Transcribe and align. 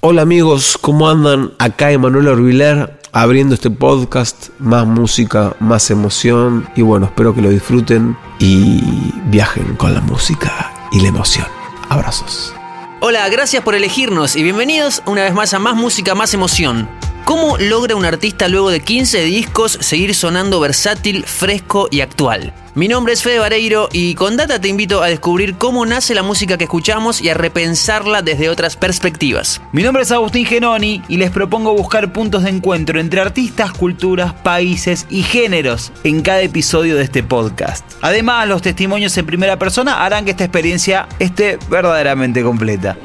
Hola 0.00 0.22
amigos, 0.22 0.78
¿cómo 0.80 1.08
andan? 1.10 1.54
Acá 1.58 1.90
Emanuel 1.90 2.28
Orbiler 2.28 3.00
abriendo 3.10 3.56
este 3.56 3.68
podcast, 3.68 4.50
más 4.60 4.86
música, 4.86 5.56
más 5.58 5.90
emoción 5.90 6.68
y 6.76 6.82
bueno, 6.82 7.06
espero 7.06 7.34
que 7.34 7.42
lo 7.42 7.50
disfruten 7.50 8.16
y 8.38 8.80
viajen 9.24 9.74
con 9.74 9.94
la 9.94 10.00
música 10.00 10.72
y 10.92 11.00
la 11.00 11.08
emoción. 11.08 11.46
Abrazos. 11.88 12.54
Hola, 13.00 13.28
gracias 13.28 13.64
por 13.64 13.74
elegirnos 13.74 14.36
y 14.36 14.44
bienvenidos 14.44 15.02
una 15.04 15.24
vez 15.24 15.34
más 15.34 15.52
a 15.52 15.58
Más 15.58 15.74
Música, 15.74 16.14
Más 16.14 16.32
Emoción. 16.32 16.88
¿Cómo 17.24 17.58
logra 17.58 17.96
un 17.96 18.04
artista 18.04 18.48
luego 18.48 18.70
de 18.70 18.80
15 18.80 19.22
discos 19.24 19.78
seguir 19.80 20.14
sonando 20.14 20.60
versátil, 20.60 21.24
fresco 21.24 21.88
y 21.90 22.00
actual? 22.00 22.54
Mi 22.74 22.88
nombre 22.88 23.12
es 23.12 23.22
Fede 23.22 23.40
Vareiro 23.40 23.88
y 23.92 24.14
con 24.14 24.36
Data 24.36 24.60
te 24.60 24.68
invito 24.68 25.02
a 25.02 25.08
descubrir 25.08 25.56
cómo 25.56 25.84
nace 25.84 26.14
la 26.14 26.22
música 26.22 26.56
que 26.56 26.64
escuchamos 26.64 27.20
y 27.20 27.28
a 27.28 27.34
repensarla 27.34 28.22
desde 28.22 28.48
otras 28.48 28.76
perspectivas. 28.76 29.60
Mi 29.72 29.82
nombre 29.82 30.04
es 30.04 30.12
Agustín 30.12 30.46
Genoni 30.46 31.02
y 31.08 31.16
les 31.16 31.30
propongo 31.30 31.74
buscar 31.74 32.12
puntos 32.12 32.44
de 32.44 32.50
encuentro 32.50 33.00
entre 33.00 33.20
artistas, 33.20 33.72
culturas, 33.72 34.32
países 34.32 35.06
y 35.10 35.22
géneros 35.22 35.92
en 36.04 36.22
cada 36.22 36.40
episodio 36.40 36.96
de 36.96 37.02
este 37.02 37.22
podcast. 37.22 37.84
Además, 38.00 38.46
los 38.48 38.62
testimonios 38.62 39.16
en 39.18 39.26
primera 39.26 39.58
persona 39.58 40.04
harán 40.04 40.24
que 40.24 40.30
esta 40.30 40.44
experiencia 40.44 41.08
esté 41.18 41.58
verdaderamente 41.68 42.42
completa. 42.42 42.96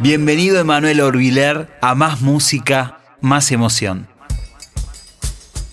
Bienvenido 0.00 0.58
Emanuel 0.58 1.00
Orbiler 1.00 1.68
a 1.80 1.94
Más 1.94 2.20
Música, 2.20 2.98
Más 3.24 3.50
Emoción. 3.52 4.06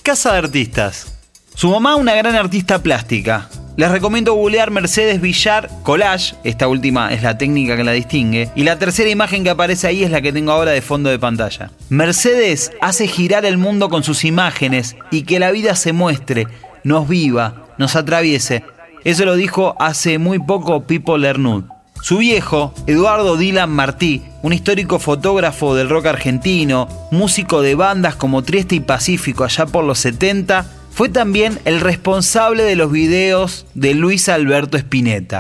Casa 0.04 0.32
de 0.32 0.38
Artistas. 0.38 1.12
Su 1.54 1.70
mamá, 1.70 1.98
una 1.98 2.14
gran 2.14 2.34
artista 2.36 2.82
plástica. 2.82 3.50
Les 3.76 3.92
recomiendo 3.92 4.36
googlear 4.36 4.72
Mercedes 4.72 5.20
Villar 5.20 5.70
Collage, 5.84 6.34
esta 6.46 6.70
última 6.70 7.12
es 7.12 7.24
la 7.24 7.38
técnica 7.38 7.76
que 7.76 7.84
la 7.84 7.92
distingue, 7.92 8.50
y 8.56 8.64
la 8.64 8.80
tercera 8.80 9.10
imagen 9.10 9.44
que 9.44 9.50
aparece 9.50 9.88
ahí 9.88 10.02
es 10.06 10.12
la 10.12 10.22
que 10.22 10.32
tengo 10.32 10.54
ahora 10.54 10.72
de 10.72 10.82
fondo 10.82 11.10
de 11.10 11.20
pantalla. 11.20 11.72
Mercedes 11.90 12.72
hace 12.80 13.10
girar 13.10 13.44
el 13.44 13.58
mundo 13.58 13.90
con 13.90 14.04
sus 14.04 14.24
imágenes 14.24 14.96
y 15.12 15.24
que 15.24 15.38
la 15.38 15.52
vida 15.52 15.76
se 15.76 15.92
muestre, 15.92 16.48
nos 16.86 17.10
viva, 17.10 17.66
nos 17.78 17.98
atraviese. 17.98 18.64
Eso 19.04 19.26
lo 19.26 19.36
dijo 19.36 19.76
hace 19.78 20.20
muy 20.20 20.40
poco 20.40 20.88
Pipo 20.88 21.18
Lernud. 21.18 21.66
Su 22.02 22.18
viejo, 22.18 22.74
Eduardo 22.88 23.38
Dylan 23.38 23.70
Martí, 23.70 24.24
un 24.42 24.54
histórico 24.54 24.98
fotógrafo 24.98 25.76
del 25.76 25.88
rock 25.88 26.08
argentino, 26.08 26.88
músico 27.12 27.62
de 27.62 27.76
bandas 27.76 28.16
como 28.16 28.42
Trieste 28.42 28.76
y 28.76 28.80
Pacífico 28.80 29.44
allá 29.44 29.68
por 29.68 29.86
los 29.86 30.00
70, 30.00 30.66
fue 30.92 31.10
también 31.10 31.60
el 31.66 31.80
responsable 31.80 32.64
de 32.64 32.76
los 32.76 32.92
videos 32.92 33.68
de 33.76 33.94
Luis 33.94 34.30
Alberto 34.30 34.78
Spinetta. 34.78 35.40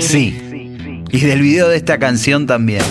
Sí, 0.00 0.38
y 1.10 1.20
del 1.20 1.40
video 1.40 1.68
de 1.68 1.76
esta 1.76 1.98
canción 1.98 2.46
también. 2.46 2.82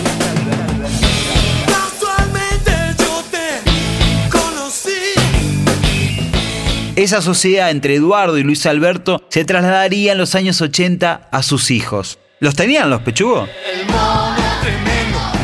Esa 6.96 7.22
sociedad 7.22 7.72
entre 7.72 7.96
Eduardo 7.96 8.38
y 8.38 8.44
Luis 8.44 8.66
Alberto 8.66 9.22
se 9.28 9.44
trasladaría 9.44 10.14
en 10.14 10.18
los 10.18 10.34
años 10.34 10.62
80 10.62 11.28
a 11.30 11.44
sus 11.44 11.70
hijos. 11.70 12.20
¿Los 12.40 12.56
tenían 12.56 12.90
los 12.90 13.02
pechugos? 13.02 13.50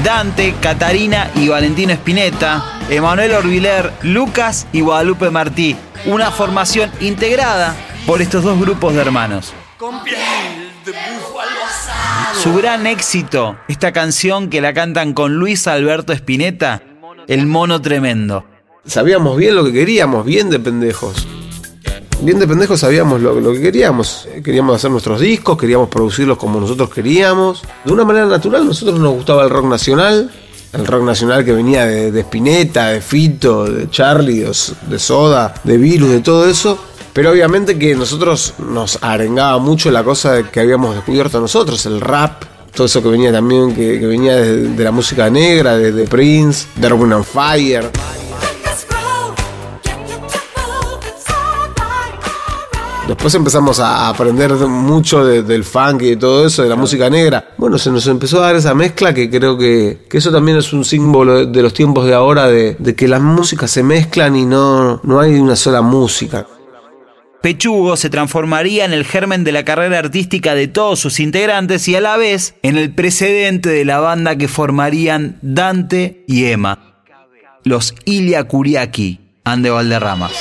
Dante, 0.02 0.56
Catarina 0.62 1.30
y 1.36 1.50
Valentino 1.50 1.92
Spinetta, 1.92 2.80
Emanuel 2.90 3.34
Orbiler, 3.34 3.92
Lucas 4.02 4.66
y 4.72 4.80
Guadalupe 4.80 5.30
Martí. 5.30 5.76
Una 6.06 6.32
formación 6.32 6.90
integrada 7.02 7.76
por 8.06 8.22
estos 8.22 8.46
dos 8.46 8.58
grupos 8.58 8.94
de 8.94 9.02
hermanos. 9.02 9.54
Su 12.42 12.56
gran 12.56 12.88
éxito, 12.88 13.58
esta 13.68 13.92
canción 13.92 14.50
que 14.50 14.62
la 14.62 14.74
cantan 14.74 15.12
con 15.14 15.36
Luis 15.36 15.68
Alberto 15.68 16.14
Spinetta, 16.14 16.82
El 17.28 17.46
Mono 17.46 17.82
Tremendo. 17.82 18.46
Sabíamos 18.86 19.38
bien 19.38 19.54
lo 19.54 19.66
que 19.66 19.74
queríamos, 19.74 20.26
bien 20.26 20.50
de 20.50 20.58
pendejos. 20.58 21.28
Bien 22.22 22.38
de 22.38 22.48
pendejos 22.48 22.80
sabíamos 22.80 23.20
lo, 23.20 23.40
lo, 23.40 23.52
que 23.54 23.62
queríamos. 23.62 24.28
Queríamos 24.44 24.76
hacer 24.76 24.92
nuestros 24.92 25.20
discos, 25.20 25.58
queríamos 25.58 25.90
producirlos 25.90 26.38
como 26.38 26.60
nosotros 26.60 26.92
queríamos. 26.92 27.64
De 27.84 27.92
una 27.92 28.06
manera 28.06 28.28
natural, 28.28 28.64
nosotros 28.64 29.00
nos 29.00 29.14
gustaba 29.16 29.44
el 29.44 29.50
rock 29.50 29.66
nacional. 29.66 30.30
El 30.72 30.86
rock 30.86 31.04
nacional 31.04 31.44
que 31.44 31.52
venía 31.52 31.86
de, 31.88 32.12
de 32.12 32.20
Spinetta, 32.22 32.90
de 32.90 33.02
Fito, 33.02 33.66
de 33.66 33.90
Charlie, 33.90 34.46
de, 34.88 35.00
Soda, 35.00 35.56
de 35.64 35.78
Virus, 35.78 36.12
de 36.12 36.20
todo 36.22 36.48
eso. 36.48 36.78
Pero 37.12 37.32
obviamente 37.32 37.78
que 37.80 37.96
nosotros 37.96 38.54
nos 38.60 39.00
arengaba 39.02 39.58
mucho 39.58 39.90
la 39.90 40.04
cosa 40.04 40.44
que 40.44 40.60
habíamos 40.60 40.94
descubierto 40.94 41.42
nosotros, 41.42 41.86
el 41.88 42.00
rap, 42.00 42.44
todo 42.74 42.86
eso 42.86 43.02
que 43.02 43.10
venía 43.10 43.32
también, 43.32 43.74
que, 43.76 43.98
venía 43.98 44.36
de, 44.36 44.70
de, 44.70 44.84
la 44.84 44.92
música 44.92 45.30
negra, 45.30 45.76
de, 45.76 45.92
de 45.92 46.08
Prince, 46.08 46.68
de 46.76 46.88
Urban 46.94 47.14
and 47.14 47.26
Fire. 47.26 47.90
Después 53.22 53.36
empezamos 53.36 53.80
a 53.80 54.10
aprender 54.10 54.52
mucho 54.52 55.24
de, 55.24 55.44
del 55.44 55.64
funk 55.64 56.02
y 56.02 56.10
de 56.10 56.18
todo 56.18 56.44
eso, 56.48 56.64
de 56.64 56.70
la 56.70 56.76
música 56.76 57.08
negra. 57.08 57.50
Bueno, 57.56 57.78
se 57.78 57.92
nos 57.92 58.08
empezó 58.08 58.40
a 58.40 58.48
dar 58.48 58.56
esa 58.56 58.74
mezcla 58.74 59.14
que 59.14 59.30
creo 59.30 59.60
que, 59.60 60.00
que 60.10 60.18
eso 60.18 60.32
también 60.32 60.58
es 60.58 60.74
un 60.74 60.84
símbolo 60.84 61.36
de, 61.36 61.46
de 61.46 61.62
los 61.62 61.72
tiempos 61.72 62.08
de 62.08 62.16
ahora, 62.16 62.48
de, 62.48 62.76
de, 62.80 62.96
que 62.96 63.08
las 63.08 63.22
músicas 63.22 63.70
se 63.70 63.84
mezclan 63.84 64.36
y 64.36 64.48
no, 64.48 65.02
no 65.04 65.20
hay 65.20 65.36
una 65.36 65.56
sola 65.56 65.84
música. 65.84 66.48
Pechugo 67.44 67.96
se 67.96 68.10
transformaría 68.10 68.86
en 68.86 68.92
el 68.92 69.06
germen 69.06 69.44
de 69.44 69.52
la 69.52 69.66
carrera 69.66 70.00
artística 70.00 70.56
de 70.56 70.68
todos 70.68 71.00
sus 71.00 71.20
integrantes 71.20 71.88
y 71.88 71.96
a 71.96 72.02
la 72.02 72.18
vez 72.18 72.56
en 72.64 72.76
el 72.76 72.92
precedente 72.92 73.70
de 73.70 73.86
la 73.86 74.00
banda 74.00 74.36
que 74.36 74.48
formarían 74.48 75.38
Dante 75.44 76.24
y 76.28 76.46
Emma, 76.46 77.04
los 77.66 77.94
Ilia 78.06 78.48
Kuriaki, 78.48 79.20
Ande 79.44 79.70
Valderramas. 79.70 80.32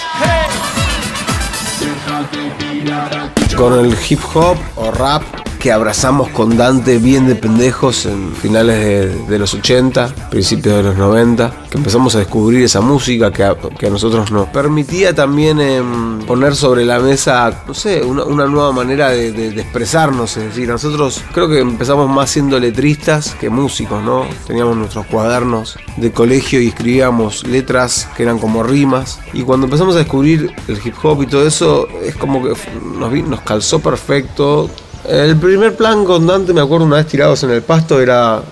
Con 3.56 3.78
el 3.78 3.94
hip 4.08 4.20
hop 4.34 4.56
o 4.76 4.90
rap 4.90 5.22
que 5.60 5.70
abrazamos 5.70 6.30
con 6.30 6.56
Dante 6.56 6.96
bien 6.96 7.28
de 7.28 7.34
pendejos 7.34 8.06
en 8.06 8.32
finales 8.34 9.28
de, 9.28 9.38
los 9.38 9.52
80, 9.52 10.30
principios 10.30 10.74
de 10.74 10.82
los 10.82 10.96
90, 10.96 11.66
que 11.70 11.76
empezamos 11.76 12.14
a 12.14 12.20
descubrir 12.20 12.64
esa 12.64 12.80
música 12.80 13.30
que 13.30 13.44
a, 13.44 13.54
que 13.54 13.90
nosotros 13.90 14.32
nos 14.32 14.48
permitía 14.48 15.14
también 15.14 15.60
eh, 15.60 15.82
poner 16.26 16.56
sobre 16.56 16.86
la 16.86 16.98
mesa, 16.98 17.62
no 17.68 17.74
sé, 17.74 18.02
una, 18.02 18.24
una 18.24 18.46
nueva 18.46 18.72
manera 18.72 19.10
de, 19.10 19.48
expresarnos, 19.48 20.34
es 20.38 20.44
decir, 20.44 20.66
nosotros 20.66 21.22
creo 21.32 21.46
que 21.46 21.60
empezamos 21.60 22.08
más 22.08 22.30
siendo 22.30 22.58
letristas 22.58 23.34
que 23.34 23.50
músicos, 23.50 24.02
¿no? 24.02 24.26
Teníamos 24.46 24.78
nuestros 24.78 25.04
cuadernos 25.06 25.76
de 25.98 26.10
colegio 26.10 26.62
y 26.62 26.68
escribíamos 26.68 27.46
letras 27.46 28.08
que 28.16 28.22
eran 28.22 28.38
como 28.38 28.62
rimas, 28.62 29.20
y 29.34 29.42
cuando 29.42 29.66
empezamos 29.66 29.94
a 29.94 29.98
descubrir 29.98 30.54
el 30.68 30.80
hip 30.82 30.94
hop 31.02 31.22
y 31.22 31.26
todo 31.26 31.46
eso, 31.46 31.86
es 32.02 32.16
como 32.16 32.42
que 32.42 32.54
nos, 32.98 33.12
nos 33.12 33.40
calzó 33.42 33.80
perfecto 33.80 34.70
el 35.08 35.36
primer 35.36 35.76
plan 35.76 36.04
con 36.04 36.26
Dante, 36.26 36.52
me 36.52 36.60
acuerdo 36.60 36.86
una 36.86 36.96
vez 36.96 37.06
tirados 37.06 37.42
en 37.44 37.50
el 37.50 37.62
pasto, 37.62 38.00
era 38.00 38.42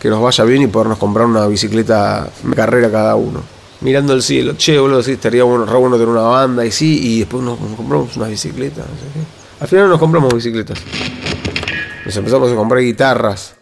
que 0.00 0.08
nos 0.08 0.22
vaya 0.22 0.44
bien 0.44 0.62
y 0.62 0.66
podernos 0.68 0.98
comprar 0.98 1.26
una 1.26 1.46
bicicleta 1.46 2.28
carrera 2.54 2.90
cada 2.90 3.16
uno. 3.16 3.42
Mirando 3.80 4.12
el 4.12 4.22
cielo, 4.22 4.54
che, 4.56 4.78
boludo, 4.78 5.02
sí, 5.02 5.12
estaría 5.12 5.44
bueno, 5.44 5.64
re 5.64 5.78
bueno 5.78 5.96
tener 5.96 6.08
una 6.08 6.22
banda 6.22 6.64
y 6.66 6.72
sí, 6.72 6.98
y 7.00 7.18
después 7.20 7.44
nos, 7.44 7.58
compramos 7.76 8.16
una 8.16 8.26
bicicleta, 8.26 8.82
no. 8.82 9.38
Al 9.60 9.66
final 9.66 9.88
nos 9.88 9.98
compramos 9.98 10.32
bicicletas. 10.34 10.78
Nos 12.04 12.16
empezamos 12.16 12.50
a 12.50 12.54
comprar 12.54 12.80
guitarras. 12.80 13.54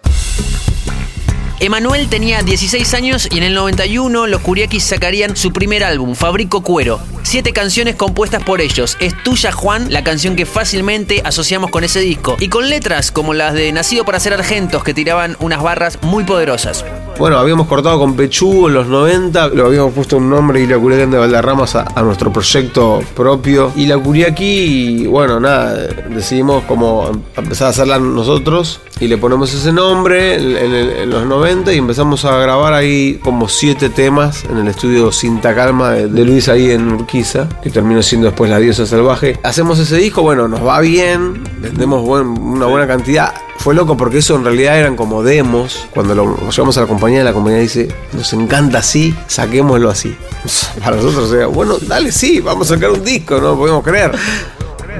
Emanuel 1.58 2.08
tenía 2.08 2.42
16 2.42 2.92
años 2.92 3.28
y 3.30 3.38
en 3.38 3.44
el 3.44 3.54
91 3.54 4.26
los 4.26 4.42
Curiakis 4.42 4.84
sacarían 4.84 5.36
su 5.36 5.54
primer 5.54 5.84
álbum, 5.84 6.14
Fabrico 6.14 6.62
Cuero. 6.62 7.00
Siete 7.22 7.54
canciones 7.54 7.94
compuestas 7.96 8.42
por 8.42 8.60
ellos. 8.60 8.98
Es 9.00 9.14
Tuya 9.22 9.52
Juan, 9.52 9.90
la 9.90 10.04
canción 10.04 10.36
que 10.36 10.44
fácilmente 10.44 11.22
asociamos 11.24 11.70
con 11.70 11.82
ese 11.82 12.00
disco. 12.00 12.36
Y 12.40 12.48
con 12.48 12.68
letras 12.68 13.10
como 13.10 13.32
las 13.32 13.54
de 13.54 13.72
Nacido 13.72 14.04
para 14.04 14.20
ser 14.20 14.34
Argentos, 14.34 14.84
que 14.84 14.92
tiraban 14.92 15.36
unas 15.40 15.62
barras 15.62 15.98
muy 16.02 16.24
poderosas. 16.24 16.84
Bueno, 17.18 17.38
habíamos 17.38 17.66
cortado 17.66 17.98
con 17.98 18.14
Pechugo 18.14 18.68
en 18.68 18.74
los 18.74 18.88
90, 18.88 19.48
lo 19.48 19.66
habíamos 19.66 19.94
puesto 19.94 20.18
un 20.18 20.28
nombre 20.28 20.60
y 20.60 20.66
la 20.66 20.78
Curiaki 20.78 21.10
de 21.10 21.16
Valderramas 21.16 21.74
a, 21.74 21.86
a, 21.94 22.02
nuestro 22.02 22.30
proyecto 22.30 23.00
propio. 23.14 23.72
Y 23.74 23.86
la 23.86 23.96
Curiaki, 23.96 25.06
bueno, 25.06 25.40
nada, 25.40 25.74
decidimos 26.10 26.64
como 26.64 27.10
empezar 27.34 27.68
a 27.68 27.70
hacerla 27.70 27.98
nosotros 27.98 28.82
y 29.00 29.08
le 29.08 29.16
ponemos 29.16 29.52
ese 29.54 29.72
nombre 29.72 30.34
en, 30.34 30.56
en, 30.56 30.74
en, 30.74 31.10
los 31.10 31.24
90 31.24 31.72
y 31.72 31.78
empezamos 31.78 32.26
a 32.26 32.36
grabar 32.36 32.74
ahí 32.74 33.18
como 33.22 33.48
siete 33.48 33.88
temas 33.88 34.44
en 34.44 34.58
el 34.58 34.68
estudio 34.68 35.10
Cinta 35.10 35.54
Calma 35.54 35.92
de, 35.92 36.08
de 36.08 36.24
Luis 36.24 36.50
ahí 36.50 36.70
en 36.70 36.92
Urquiza, 36.92 37.48
que 37.62 37.70
terminó 37.70 38.02
siendo 38.02 38.26
después 38.26 38.50
La 38.50 38.58
Diosa 38.58 38.84
Salvaje. 38.84 39.38
Hacemos 39.42 39.78
ese 39.78 39.96
disco, 39.96 40.20
bueno, 40.20 40.48
nos 40.48 40.62
va 40.62 40.80
bien, 40.80 41.42
vendemos 41.62 42.02
buen, 42.02 42.26
una 42.26 42.66
buena 42.66 42.86
cantidad. 42.86 43.32
Fue 43.66 43.74
loco 43.74 43.96
porque 43.96 44.18
eso 44.18 44.36
en 44.36 44.44
realidad 44.44 44.78
eran 44.78 44.94
como 44.94 45.24
demos. 45.24 45.88
Cuando 45.92 46.14
lo 46.14 46.50
llevamos 46.50 46.78
a 46.78 46.82
la 46.82 46.86
compañía, 46.86 47.24
la 47.24 47.32
compañía 47.32 47.58
dice, 47.58 47.88
nos 48.12 48.32
encanta 48.32 48.78
así, 48.78 49.12
saquémoslo 49.26 49.90
así. 49.90 50.16
Para 50.84 50.94
nosotros 50.94 51.32
era, 51.32 51.48
bueno, 51.48 51.76
dale, 51.80 52.12
sí, 52.12 52.38
vamos 52.38 52.70
a 52.70 52.74
sacar 52.74 52.90
un 52.90 53.02
disco, 53.02 53.40
no 53.40 53.58
podemos 53.58 53.82
creer. 53.82 54.12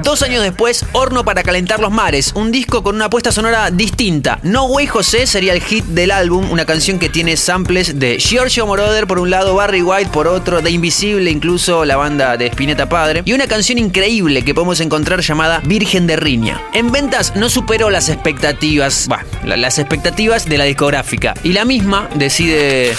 Dos 0.03 0.23
años 0.23 0.43
después, 0.43 0.85
Horno 0.93 1.25
para 1.25 1.43
calentar 1.43 1.81
los 1.81 1.91
mares, 1.91 2.33
un 2.35 2.53
disco 2.53 2.83
con 2.83 2.95
una 2.95 3.07
apuesta 3.07 3.33
sonora 3.33 3.71
distinta. 3.71 4.39
No 4.43 4.67
Way 4.67 4.87
José 4.87 5.27
sería 5.27 5.53
el 5.53 5.63
hit 5.63 5.85
del 5.87 6.11
álbum, 6.11 6.51
una 6.51 6.65
canción 6.65 6.99
que 6.99 7.09
tiene 7.09 7.37
samples 7.37 7.99
de 7.99 8.19
Giorgio 8.19 8.67
Moroder 8.67 9.07
por 9.07 9.19
un 9.19 9.31
lado, 9.31 9.55
Barry 9.55 9.83
White 9.83 10.11
por 10.13 10.27
otro, 10.29 10.61
de 10.61 10.71
Invisible, 10.71 11.31
incluso 11.31 11.85
la 11.85 11.97
banda 11.97 12.37
de 12.37 12.47
Spinetta 12.47 12.89
Padre, 12.89 13.23
y 13.25 13.33
una 13.33 13.47
canción 13.47 13.79
increíble 13.79 14.45
que 14.45 14.55
podemos 14.55 14.81
encontrar 14.81 15.21
llamada 15.21 15.61
Virgen 15.65 16.07
de 16.07 16.17
Riña. 16.17 16.61
En 16.73 16.93
ventas 16.93 17.35
no 17.37 17.49
superó 17.49 17.91
las 17.91 18.09
expectativas, 18.09 19.07
bah, 19.09 19.25
las 19.45 19.79
expectativas 19.79 20.47
de 20.47 20.59
la 20.59 20.65
discográfica, 20.65 21.35
y 21.43 21.53
la 21.53 21.65
misma 21.65 22.09
decide 22.15 22.95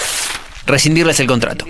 rescindirles 0.65 1.19
el 1.19 1.27
contrato. 1.27 1.65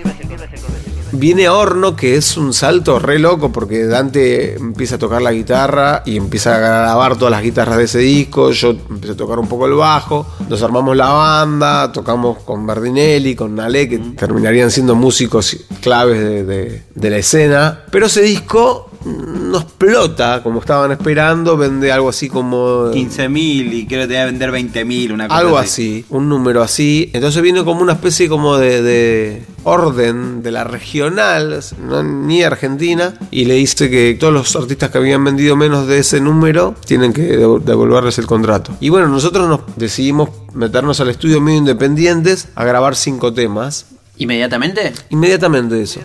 Viene 1.18 1.48
Horno, 1.48 1.96
que 1.96 2.14
es 2.16 2.36
un 2.36 2.52
salto 2.54 2.98
re 3.00 3.18
loco 3.18 3.50
porque 3.50 3.84
Dante 3.86 4.54
empieza 4.54 4.94
a 4.94 4.98
tocar 4.98 5.20
la 5.20 5.32
guitarra 5.32 6.02
y 6.06 6.16
empieza 6.16 6.54
a 6.54 6.58
grabar 6.58 7.16
todas 7.16 7.32
las 7.32 7.42
guitarras 7.42 7.76
de 7.76 7.84
ese 7.84 7.98
disco. 7.98 8.52
Yo 8.52 8.70
empecé 8.70 9.14
a 9.14 9.16
tocar 9.16 9.38
un 9.40 9.48
poco 9.48 9.66
el 9.66 9.72
bajo. 9.74 10.26
Nos 10.48 10.62
armamos 10.62 10.96
la 10.96 11.08
banda, 11.08 11.90
tocamos 11.92 12.38
con 12.44 12.66
Bardinelli, 12.66 13.34
con 13.34 13.54
Nale, 13.56 13.88
que 13.88 13.98
terminarían 13.98 14.70
siendo 14.70 14.94
músicos 14.94 15.56
claves 15.80 16.20
de, 16.20 16.44
de- 16.44 16.82
de 16.94 17.10
la 17.10 17.16
escena. 17.16 17.84
Pero 17.90 18.06
ese 18.06 18.22
disco 18.22 18.87
no 19.04 19.58
explota 19.58 20.42
como 20.42 20.60
estaban 20.60 20.92
esperando, 20.92 21.56
vende 21.56 21.90
algo 21.92 22.08
así 22.08 22.28
como 22.28 22.90
15.000 22.92 23.72
y 23.72 23.86
creo 23.86 24.02
que 24.02 24.06
tenía 24.08 24.24
que 24.26 24.32
vender 24.32 24.50
20.000, 24.52 25.12
una 25.12 25.28
cosa 25.28 25.40
algo 25.40 25.58
así, 25.58 26.04
un 26.10 26.28
número 26.28 26.62
así. 26.62 27.10
Entonces 27.12 27.42
viene 27.42 27.64
como 27.64 27.82
una 27.82 27.92
especie 27.94 28.28
como 28.28 28.56
de, 28.58 28.82
de 28.82 29.42
orden 29.64 30.42
de 30.42 30.50
la 30.50 30.64
regional, 30.64 31.60
no, 31.82 32.02
ni 32.02 32.42
Argentina, 32.42 33.14
y 33.30 33.44
le 33.44 33.54
dice 33.54 33.88
que 33.90 34.16
todos 34.18 34.32
los 34.32 34.56
artistas 34.56 34.90
que 34.90 34.98
habían 34.98 35.22
vendido 35.24 35.56
menos 35.56 35.86
de 35.86 35.98
ese 35.98 36.20
número 36.20 36.74
tienen 36.84 37.12
que 37.12 37.38
devo- 37.38 37.60
devolverles 37.60 38.18
el 38.18 38.26
contrato. 38.26 38.76
Y 38.80 38.88
bueno, 38.88 39.08
nosotros 39.08 39.48
nos 39.48 39.60
decidimos 39.76 40.30
meternos 40.54 41.00
al 41.00 41.10
estudio 41.10 41.40
medio 41.40 41.58
independientes 41.58 42.48
a 42.54 42.64
grabar 42.64 42.96
cinco 42.96 43.32
temas. 43.32 43.86
¿Inmediatamente? 44.16 44.92
Inmediatamente 45.10 45.80
eso. 45.80 46.00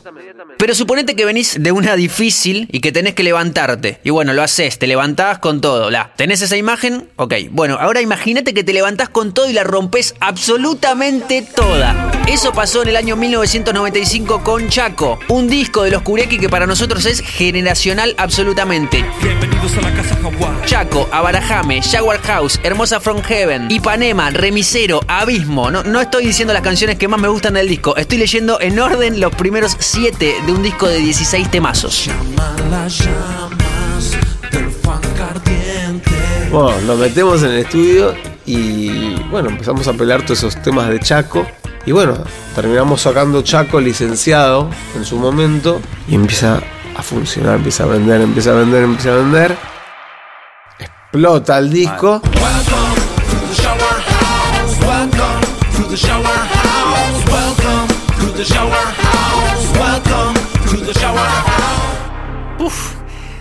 Pero 0.63 0.75
suponete 0.75 1.17
que 1.17 1.25
venís 1.25 1.57
de 1.61 1.73
una 1.73 1.97
difícil 1.97 2.69
y 2.71 2.79
que 2.79 2.93
tenés 2.93 3.15
que 3.15 3.23
levantarte. 3.23 3.99
Y 4.05 4.11
bueno, 4.11 4.31
lo 4.31 4.41
haces, 4.41 4.79
te 4.79 4.87
levantás 4.87 5.39
con 5.39 5.59
todo. 5.59 5.91
La, 5.91 6.13
¿Tenés 6.15 6.41
esa 6.41 6.55
imagen? 6.55 7.09
Ok. 7.17 7.33
Bueno, 7.51 7.75
ahora 7.81 7.99
imagínate 7.99 8.53
que 8.53 8.63
te 8.63 8.71
levantás 8.71 9.09
con 9.09 9.33
todo 9.33 9.49
y 9.49 9.51
la 9.51 9.65
rompes 9.65 10.15
absolutamente 10.21 11.41
toda. 11.41 12.13
Eso 12.29 12.53
pasó 12.53 12.81
en 12.81 12.87
el 12.87 12.95
año 12.95 13.17
1995 13.17 14.41
con 14.41 14.69
Chaco, 14.69 15.19
un 15.27 15.49
disco 15.49 15.83
de 15.83 15.91
los 15.91 16.01
Kureki 16.01 16.39
que 16.39 16.47
para 16.47 16.65
nosotros 16.65 17.05
es 17.07 17.19
generacional 17.19 18.15
absolutamente. 18.17 19.03
Bienvenidos 19.63 19.85
a 19.85 19.89
la 19.89 19.95
casa 19.95 20.15
Jaguar. 20.21 20.65
Chaco, 20.65 21.07
Abarajame, 21.09 21.81
Jaguar 21.81 22.19
House, 22.23 22.59
Hermosa 22.63 22.99
From 22.99 23.21
Heaven, 23.21 23.71
Ipanema, 23.71 24.29
Remisero, 24.29 24.99
Abismo. 25.07 25.71
No, 25.71 25.83
no 25.83 26.01
estoy 26.01 26.25
diciendo 26.25 26.53
las 26.53 26.63
canciones 26.63 26.97
que 26.97 27.07
más 27.07 27.17
me 27.21 27.29
gustan 27.29 27.53
del 27.53 27.69
disco, 27.69 27.95
estoy 27.95 28.17
leyendo 28.17 28.59
en 28.59 28.77
orden 28.77 29.21
los 29.21 29.33
primeros 29.35 29.77
7 29.79 30.35
de 30.45 30.51
un 30.51 30.63
disco 30.63 30.89
de 30.89 30.97
16 30.97 31.49
temazos. 31.49 32.09
Bueno, 36.51 36.81
nos 36.81 36.99
metemos 36.99 37.41
en 37.43 37.51
el 37.51 37.59
estudio 37.59 38.15
y 38.45 39.15
bueno, 39.31 39.47
empezamos 39.47 39.87
a 39.87 39.93
pelear 39.93 40.23
todos 40.23 40.39
esos 40.39 40.61
temas 40.61 40.89
de 40.89 40.99
Chaco. 40.99 41.47
Y 41.85 41.93
bueno, 41.93 42.21
terminamos 42.53 43.01
sacando 43.01 43.41
Chaco 43.43 43.79
licenciado 43.79 44.69
en 44.93 45.05
su 45.05 45.17
momento 45.17 45.79
y 46.09 46.15
empieza 46.15 46.61
a 46.95 47.03
funcionar, 47.03 47.55
empieza 47.55 47.83
a 47.83 47.87
vender, 47.87 48.21
empieza 48.21 48.51
a 48.51 48.55
vender, 48.55 48.83
empieza 48.83 49.13
a 49.13 49.17
vender. 49.17 49.57
Explota 50.79 51.57
el 51.57 51.69
disco. 51.71 52.21
Uf. 62.59 62.93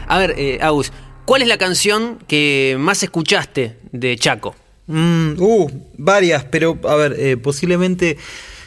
A 0.08 0.18
ver, 0.18 0.34
eh, 0.36 0.58
Agus, 0.60 0.92
¿cuál 1.24 1.42
es 1.42 1.48
la 1.48 1.58
canción 1.58 2.18
que 2.26 2.76
más 2.78 3.02
escuchaste 3.02 3.78
de 3.92 4.16
Chaco? 4.16 4.54
Mm, 4.86 5.40
uh, 5.40 5.70
varias, 5.96 6.44
pero 6.44 6.78
a 6.88 6.96
ver, 6.96 7.14
eh, 7.18 7.36
posiblemente 7.36 8.18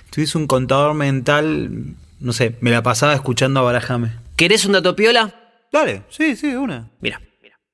tuviese 0.09 0.38
un 0.38 0.47
contador 0.47 0.93
mental, 0.93 1.95
no 2.19 2.33
sé, 2.33 2.55
me 2.61 2.71
la 2.71 2.81
pasaba 2.81 3.13
escuchando 3.13 3.59
a 3.59 3.63
Barajame. 3.63 4.25
¿Querés 4.35 4.65
un 4.65 4.73
dato 4.73 4.97
piola? 4.97 5.33
Dale, 5.71 6.03
sí, 6.09 6.35
sí, 6.35 6.47
una. 6.47 6.89
Mira. 6.99 7.21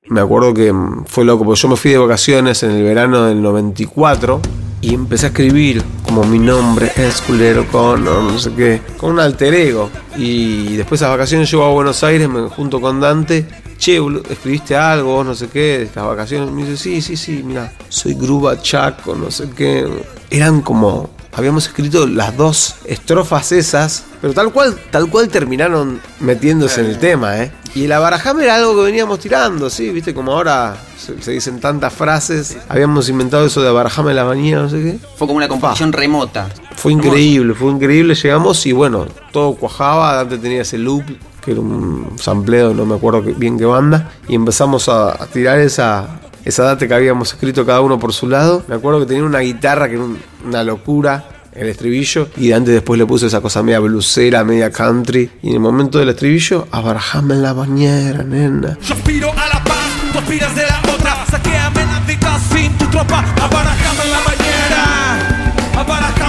Me 0.04 0.20
acuerdo 0.20 0.54
que 0.54 0.72
fue 1.06 1.24
loco, 1.24 1.44
porque 1.44 1.60
yo 1.60 1.68
me 1.68 1.76
fui 1.76 1.90
de 1.90 1.98
vacaciones 1.98 2.62
en 2.62 2.70
el 2.70 2.84
verano 2.84 3.24
del 3.24 3.42
94 3.42 4.40
y 4.80 4.94
empecé 4.94 5.26
a 5.26 5.28
escribir 5.30 5.82
como 6.04 6.22
mi 6.22 6.38
nombre 6.38 6.92
es 6.96 7.20
Culero 7.22 7.66
Connor, 7.66 8.22
no 8.22 8.38
sé 8.38 8.52
qué, 8.52 8.80
con 8.96 9.12
un 9.12 9.18
alter 9.18 9.54
ego. 9.54 9.90
Y 10.16 10.76
después 10.76 11.00
de 11.00 11.06
esas 11.06 11.16
vacaciones 11.16 11.50
llego 11.50 11.64
a 11.64 11.70
Buenos 11.70 12.04
Aires, 12.04 12.28
me 12.28 12.48
junto 12.48 12.80
con 12.80 13.00
Dante. 13.00 13.44
Che, 13.76 13.98
boludo, 13.98 14.22
escribiste 14.30 14.76
algo, 14.76 15.14
vos 15.14 15.26
no 15.26 15.34
sé 15.34 15.48
qué, 15.48 15.78
de 15.78 15.82
estas 15.84 16.06
vacaciones. 16.06 16.48
Me 16.52 16.64
dice, 16.64 16.76
sí, 16.76 17.02
sí, 17.02 17.16
sí, 17.16 17.42
mira, 17.44 17.72
soy 17.88 18.14
Gruba 18.14 18.60
Chaco, 18.62 19.16
no 19.16 19.32
sé 19.32 19.50
qué. 19.50 19.88
Eran 20.30 20.62
como 20.62 21.10
habíamos 21.32 21.66
escrito 21.66 22.06
las 22.06 22.36
dos 22.36 22.76
estrofas 22.84 23.50
esas, 23.50 24.04
pero 24.22 24.32
tal 24.32 24.50
cual, 24.52 24.78
tal 24.90 25.10
cual 25.10 25.28
terminaron 25.28 26.00
metiéndose 26.20 26.80
en 26.80 26.86
el 26.86 26.98
tema, 26.98 27.36
¿eh? 27.42 27.52
Y 27.74 27.84
el 27.84 27.92
abarajame 27.92 28.44
era 28.44 28.54
algo 28.56 28.76
que 28.76 28.82
veníamos 28.82 29.18
tirando, 29.18 29.68
sí, 29.68 29.90
viste, 29.90 30.14
como 30.14 30.32
ahora 30.32 30.76
se, 30.98 31.20
se 31.20 31.32
dicen 31.32 31.58
tantas 31.60 31.92
frases. 31.92 32.56
Habíamos 32.68 33.08
inventado 33.08 33.44
eso 33.46 33.60
de 33.60 33.68
abarajame 33.68 34.10
en 34.10 34.16
la 34.16 34.24
mañana, 34.24 34.62
no 34.62 34.68
sé 34.70 34.82
qué. 34.82 34.98
Fue 35.16 35.26
como 35.26 35.36
una 35.38 35.48
composición 35.48 35.92
remota. 35.92 36.48
Fue 36.76 36.92
increíble, 36.92 37.52
fue 37.54 37.70
increíble. 37.72 38.14
Llegamos 38.14 38.64
y 38.66 38.72
bueno, 38.72 39.06
todo 39.32 39.54
cuajaba. 39.56 40.14
Dante 40.14 40.38
tenía 40.38 40.62
ese 40.62 40.78
loop, 40.78 41.04
que 41.44 41.52
era 41.52 41.60
un 41.60 42.12
sampleo, 42.18 42.72
no 42.74 42.84
me 42.86 42.94
acuerdo 42.94 43.22
bien 43.22 43.58
qué 43.58 43.64
banda. 43.64 44.12
Y 44.28 44.34
empezamos 44.34 44.88
a, 44.88 45.10
a 45.22 45.26
tirar 45.26 45.58
esa, 45.58 46.20
esa 46.44 46.64
data 46.64 46.86
que 46.86 46.94
habíamos 46.94 47.32
escrito 47.32 47.64
cada 47.66 47.80
uno 47.80 47.98
por 47.98 48.12
su 48.12 48.28
lado. 48.28 48.62
Me 48.68 48.74
acuerdo 48.74 49.00
que 49.00 49.06
tenía 49.06 49.24
una 49.24 49.38
guitarra 49.40 49.88
que 49.88 49.94
era 49.94 50.04
un- 50.04 50.18
una 50.46 50.62
locura. 50.62 51.24
El 51.52 51.68
estribillo, 51.68 52.28
y 52.36 52.48
Dante 52.48 52.70
después 52.70 52.98
le 52.98 53.04
puso 53.04 53.26
esa 53.26 53.42
cosa 53.42 53.62
media 53.62 53.78
blusera, 53.78 54.42
media 54.42 54.70
country. 54.70 55.30
Y 55.42 55.48
en 55.48 55.54
el 55.54 55.60
momento 55.60 55.98
del 55.98 56.08
estribillo, 56.08 56.66
abarajame 56.70 57.34
en 57.34 57.42
la 57.42 57.52
bañera, 57.52 58.22
nena. 58.22 58.78
Yo 58.82 58.94
aspiro 58.94 59.30
a 59.30 59.48
la 59.48 59.62
paz, 59.62 59.90
tú 60.12 60.18
aspiras 60.18 60.56
de 60.56 60.62
la 60.62 60.82
otra. 60.94 61.26
Saqueame 61.30 61.84
la 61.84 62.00
vida 62.00 62.40
sin 62.52 62.72
tu 62.78 62.86
tropa. 62.86 63.18
Abarajame 63.40 64.04
en 64.04 64.10
la 64.10 64.20
bañera. 64.20 65.80
Abarajame 65.80 66.21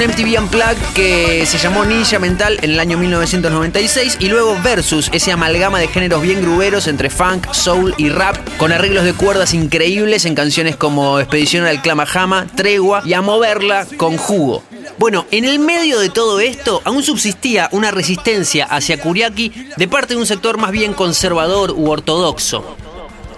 Un 0.00 0.06
MTV 0.06 0.40
Unplugged 0.40 0.78
que 0.94 1.44
se 1.44 1.58
llamó 1.58 1.84
Ninja 1.84 2.18
Mental 2.18 2.58
en 2.62 2.70
el 2.70 2.80
año 2.80 2.96
1996 2.96 4.16
y 4.18 4.28
luego 4.28 4.56
Versus, 4.62 5.10
ese 5.12 5.30
amalgama 5.30 5.78
de 5.78 5.88
géneros 5.88 6.22
bien 6.22 6.40
gruberos 6.40 6.86
entre 6.86 7.10
funk, 7.10 7.52
soul 7.52 7.94
y 7.98 8.08
rap, 8.08 8.34
con 8.56 8.72
arreglos 8.72 9.04
de 9.04 9.12
cuerdas 9.12 9.52
increíbles 9.52 10.24
en 10.24 10.34
canciones 10.34 10.76
como 10.76 11.20
Expedición 11.20 11.66
al 11.66 11.82
Clamajama, 11.82 12.46
Tregua 12.46 13.02
y 13.04 13.12
A 13.12 13.20
Moverla 13.20 13.86
con 13.98 14.16
Jugo. 14.16 14.62
Bueno, 14.96 15.26
en 15.30 15.44
el 15.44 15.58
medio 15.58 15.98
de 15.98 16.08
todo 16.08 16.40
esto 16.40 16.80
aún 16.86 17.02
subsistía 17.02 17.68
una 17.70 17.90
resistencia 17.90 18.64
hacia 18.64 18.98
Kuriaki 18.98 19.52
de 19.76 19.86
parte 19.86 20.14
de 20.14 20.20
un 20.20 20.26
sector 20.26 20.56
más 20.56 20.70
bien 20.70 20.94
conservador 20.94 21.72
u 21.72 21.90
ortodoxo. 21.90 22.74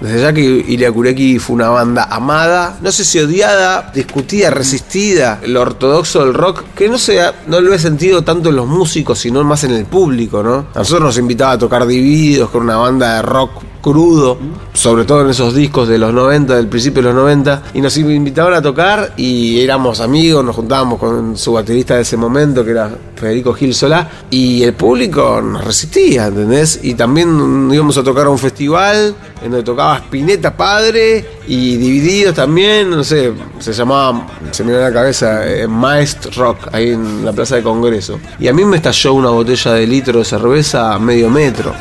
Desde 0.03 0.21
ya 0.21 0.33
que 0.33 0.41
Ilia 0.41 0.91
Kureki 0.91 1.39
fue 1.39 1.55
una 1.55 1.69
banda 1.69 2.09
amada, 2.11 2.77
no 2.83 2.91
sé 2.91 3.05
si 3.05 3.21
odiada, 3.21 3.93
discutida, 3.95 4.51
resistida, 4.51 5.41
lo 5.47 5.61
ortodoxo 5.61 6.25
del 6.25 6.35
rock, 6.35 6.65
que 6.75 6.89
no 6.89 6.99
sea, 6.99 7.33
no 7.47 7.61
lo 7.61 7.73
he 7.73 7.79
sentido 7.79 8.23
tanto 8.23 8.49
en 8.49 8.57
los 8.57 8.67
músicos, 8.67 9.21
sino 9.21 9.45
más 9.45 9.63
en 9.63 9.71
el 9.71 9.85
público, 9.85 10.43
¿no? 10.43 10.67
A 10.75 10.81
nosotros 10.81 11.05
nos 11.05 11.19
invitaba 11.19 11.53
a 11.53 11.59
tocar 11.59 11.87
Divididos 11.87 12.51
con 12.51 12.63
una 12.63 12.79
banda 12.79 13.15
de 13.15 13.23
rock 13.23 13.63
crudo, 13.83 14.39
sobre 14.73 15.05
todo 15.05 15.23
en 15.23 15.31
esos 15.31 15.55
discos 15.55 15.89
de 15.89 15.99
los 15.99 16.15
90, 16.15 16.57
del 16.57 16.69
principio 16.69 17.03
de 17.03 17.09
los 17.09 17.17
90, 17.17 17.65
y 17.75 17.81
nos 17.81 17.97
invitaban 17.99 18.55
a 18.55 18.63
tocar 18.63 19.13
y 19.17 19.61
éramos 19.61 20.01
amigos, 20.01 20.45
nos 20.45 20.57
juntábamos 20.57 20.99
con 20.99 21.37
su 21.37 21.53
baterista 21.53 21.97
de 21.97 22.03
ese 22.03 22.17
momento, 22.17 22.65
que 22.65 22.71
era 22.71 22.91
Federico 23.17 23.53
Gil 23.53 23.75
Solá, 23.75 24.09
y 24.31 24.63
el 24.63 24.75
público 24.75 25.43
nos 25.43 25.65
resistía, 25.65 26.29
¿entendés? 26.29 26.81
Y 26.83 26.95
también 26.95 27.69
íbamos 27.73 27.99
a 27.99 28.03
tocar 28.03 28.27
a 28.27 28.31
un 28.31 28.39
festival 28.39 29.15
en 29.43 29.51
donde 29.51 29.65
tocaba 29.65 29.97
Spinetta 29.99 30.57
Padre 30.57 31.25
y 31.49 31.77
Divididos 31.77 32.35
también, 32.35 32.91
no 32.91 33.03
sé, 33.03 33.33
se 33.59 33.73
llamaba, 33.73 34.29
se 34.53 34.63
me 34.63 34.71
viene 34.71 34.87
a 34.87 34.89
la 34.89 34.95
cabeza, 34.95 35.47
eh, 35.47 35.67
Maest 35.67 36.37
Rock, 36.37 36.69
ahí 36.73 36.91
en 36.91 37.25
la 37.25 37.33
Plaza 37.33 37.57
de 37.57 37.63
Congreso. 37.63 38.21
Y 38.39 38.47
a 38.47 38.53
mí 38.53 38.65
me 38.65 38.77
estalló 38.77 39.15
una 39.15 39.31
botella 39.31 39.73
de 39.73 39.87
litro 39.87 40.21
de 40.21 40.25
cerveza 40.25 40.95
a 40.95 40.99
medio 40.99 41.29
metro. 41.29 41.75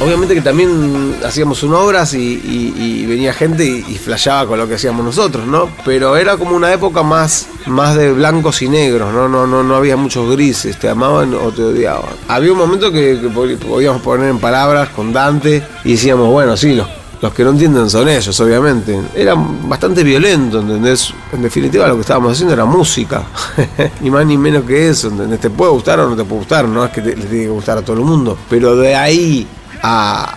Obviamente 0.00 0.32
que 0.34 0.40
también 0.42 1.16
hacíamos 1.26 1.62
unas 1.64 1.80
obras 1.80 2.14
y, 2.14 3.04
venía 3.08 3.32
gente 3.34 3.64
y, 3.64 3.84
y 3.88 3.98
flasheaba 3.98 4.46
con 4.46 4.56
lo 4.58 4.68
que 4.68 4.74
hacíamos 4.74 5.04
nosotros, 5.04 5.44
¿no? 5.46 5.68
Pero 5.84 6.16
era 6.16 6.36
como 6.36 6.54
una 6.54 6.72
época 6.72 7.02
más, 7.02 7.48
más 7.66 7.96
de 7.96 8.12
blancos 8.12 8.62
y 8.62 8.68
negros, 8.68 9.12
¿no? 9.12 9.28
No, 9.28 9.46
no, 9.46 9.64
no 9.64 9.74
había 9.74 9.96
muchos 9.96 10.30
grises, 10.30 10.78
te 10.78 10.88
amaban 10.88 11.34
o 11.34 11.50
te 11.50 11.62
odiaban. 11.64 12.10
Había 12.28 12.52
un 12.52 12.58
momento 12.58 12.92
que, 12.92 13.18
que 13.20 13.28
pod- 13.28 13.58
podíamos 13.58 14.00
poner 14.00 14.30
en 14.30 14.38
palabras 14.38 14.90
con 14.90 15.12
Dante 15.12 15.64
y 15.84 15.92
decíamos, 15.92 16.28
bueno, 16.30 16.56
sí, 16.56 16.74
los, 16.76 16.86
los 17.20 17.34
que 17.34 17.42
no 17.42 17.50
entienden 17.50 17.90
son 17.90 18.08
ellos, 18.08 18.38
obviamente. 18.38 18.96
Era 19.16 19.34
bastante 19.34 20.04
violento, 20.04 20.60
¿entendés? 20.60 21.12
En 21.32 21.42
definitiva 21.42 21.88
lo 21.88 21.96
que 21.96 22.02
estábamos 22.02 22.32
haciendo 22.34 22.54
era 22.54 22.64
música. 22.64 23.24
ni 24.00 24.10
más 24.12 24.24
ni 24.24 24.38
menos 24.38 24.62
que 24.62 24.90
eso, 24.90 25.08
¿entendés? 25.08 25.40
Te 25.40 25.50
puede 25.50 25.72
gustar 25.72 25.98
o 25.98 26.08
no 26.08 26.14
te 26.14 26.22
puede 26.22 26.38
gustar, 26.38 26.68
no 26.68 26.84
es 26.84 26.92
que 26.92 27.00
te- 27.02 27.16
le 27.16 27.24
tiene 27.24 27.44
que 27.46 27.50
gustar 27.50 27.78
a 27.78 27.82
todo 27.82 27.96
el 27.96 28.02
mundo. 28.04 28.38
Pero 28.48 28.76
de 28.76 28.94
ahí 28.94 29.46
a 29.82 30.34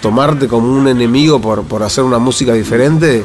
tomarte 0.00 0.48
como 0.48 0.70
un 0.70 0.88
enemigo 0.88 1.40
por, 1.40 1.64
por 1.64 1.82
hacer 1.82 2.04
una 2.04 2.18
música 2.18 2.52
diferente, 2.52 3.24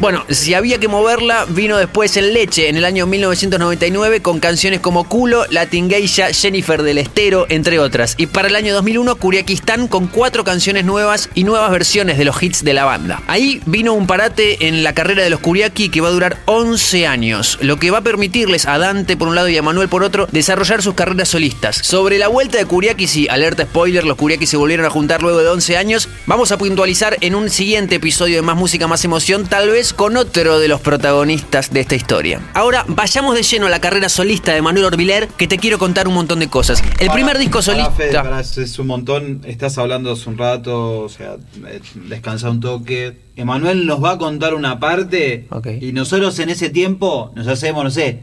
Bueno, 0.00 0.24
si 0.30 0.54
había 0.54 0.78
que 0.78 0.88
moverla, 0.88 1.44
vino 1.46 1.76
después 1.76 2.16
en 2.16 2.32
Leche 2.32 2.70
en 2.70 2.78
el 2.78 2.86
año 2.86 3.06
1999 3.06 4.22
con 4.22 4.40
canciones 4.40 4.80
como 4.80 5.06
Culo, 5.06 5.44
Latin 5.50 5.90
Geisha, 5.90 6.32
Jennifer 6.32 6.82
del 6.82 6.96
Estero, 6.96 7.44
entre 7.50 7.78
otras. 7.78 8.14
Y 8.16 8.24
para 8.24 8.48
el 8.48 8.56
año 8.56 8.72
2001, 8.72 9.16
Curiaquistán 9.16 9.88
con 9.88 10.06
cuatro 10.06 10.42
canciones 10.42 10.86
nuevas 10.86 11.28
y 11.34 11.44
nuevas 11.44 11.70
versiones 11.70 12.16
de 12.16 12.24
los 12.24 12.42
hits 12.42 12.64
de 12.64 12.72
la 12.72 12.86
banda. 12.86 13.22
Ahí 13.26 13.60
vino 13.66 13.92
un 13.92 14.06
parate 14.06 14.68
en 14.68 14.82
la 14.82 14.94
carrera 14.94 15.22
de 15.22 15.28
los 15.28 15.40
Curiaki 15.40 15.90
que 15.90 16.00
va 16.00 16.08
a 16.08 16.12
durar 16.12 16.38
11 16.46 17.06
años, 17.06 17.58
lo 17.60 17.78
que 17.78 17.90
va 17.90 17.98
a 17.98 18.02
permitirles 18.02 18.64
a 18.64 18.78
Dante 18.78 19.18
por 19.18 19.28
un 19.28 19.34
lado 19.34 19.50
y 19.50 19.58
a 19.58 19.62
Manuel 19.62 19.90
por 19.90 20.02
otro 20.02 20.28
desarrollar 20.32 20.80
sus 20.80 20.94
carreras 20.94 21.28
solistas. 21.28 21.76
Sobre 21.76 22.16
la 22.16 22.28
vuelta 22.28 22.56
de 22.56 22.64
Curiaki, 22.64 23.06
sí, 23.06 23.28
alerta 23.28 23.64
spoiler, 23.64 24.04
los 24.04 24.16
Curiaki 24.16 24.46
se 24.46 24.56
volvieron 24.56 24.86
a 24.86 24.90
juntar 24.90 25.20
luego 25.20 25.40
de 25.40 25.48
11 25.50 25.76
años. 25.76 26.08
Vamos 26.24 26.52
a 26.52 26.56
puntualizar 26.56 27.18
en 27.20 27.34
un 27.34 27.50
siguiente 27.50 27.96
episodio 27.96 28.36
de 28.36 28.42
Más 28.42 28.56
Música, 28.56 28.86
Más 28.86 29.04
Emoción, 29.04 29.46
tal 29.46 29.68
vez 29.68 29.89
con 29.92 30.16
otro 30.16 30.58
de 30.58 30.68
los 30.68 30.80
protagonistas 30.80 31.72
de 31.72 31.80
esta 31.80 31.94
historia. 31.94 32.40
Ahora 32.54 32.84
vayamos 32.88 33.34
de 33.34 33.42
lleno 33.42 33.66
a 33.66 33.70
la 33.70 33.80
carrera 33.80 34.08
solista 34.08 34.52
de 34.52 34.62
Manuel 34.62 34.84
Orbiler, 34.86 35.28
que 35.28 35.46
te 35.46 35.58
quiero 35.58 35.78
contar 35.78 36.08
un 36.08 36.14
montón 36.14 36.38
de 36.40 36.48
cosas. 36.48 36.82
El 36.98 37.10
primer 37.10 37.38
disco 37.38 37.62
solista... 37.62 37.90
Fede, 37.92 38.12
pará, 38.12 38.40
es- 38.40 38.58
es 38.58 38.78
un 38.78 38.86
montón. 38.88 39.40
Estás 39.44 39.78
hablando 39.78 40.12
hace 40.12 40.28
un 40.28 40.38
rato, 40.38 41.00
o 41.00 41.08
sea, 41.08 41.36
eh, 41.66 41.80
descansa 41.94 42.50
un 42.50 42.60
toque. 42.60 43.16
Emanuel 43.36 43.86
nos 43.86 44.02
va 44.02 44.12
a 44.12 44.18
contar 44.18 44.54
una 44.54 44.78
parte 44.80 45.46
y 45.80 45.92
nosotros 45.92 46.38
en 46.40 46.50
ese 46.50 46.70
tiempo 46.70 47.32
nos 47.34 47.46
hacemos, 47.48 47.84
no 47.84 47.90
sé, 47.90 48.20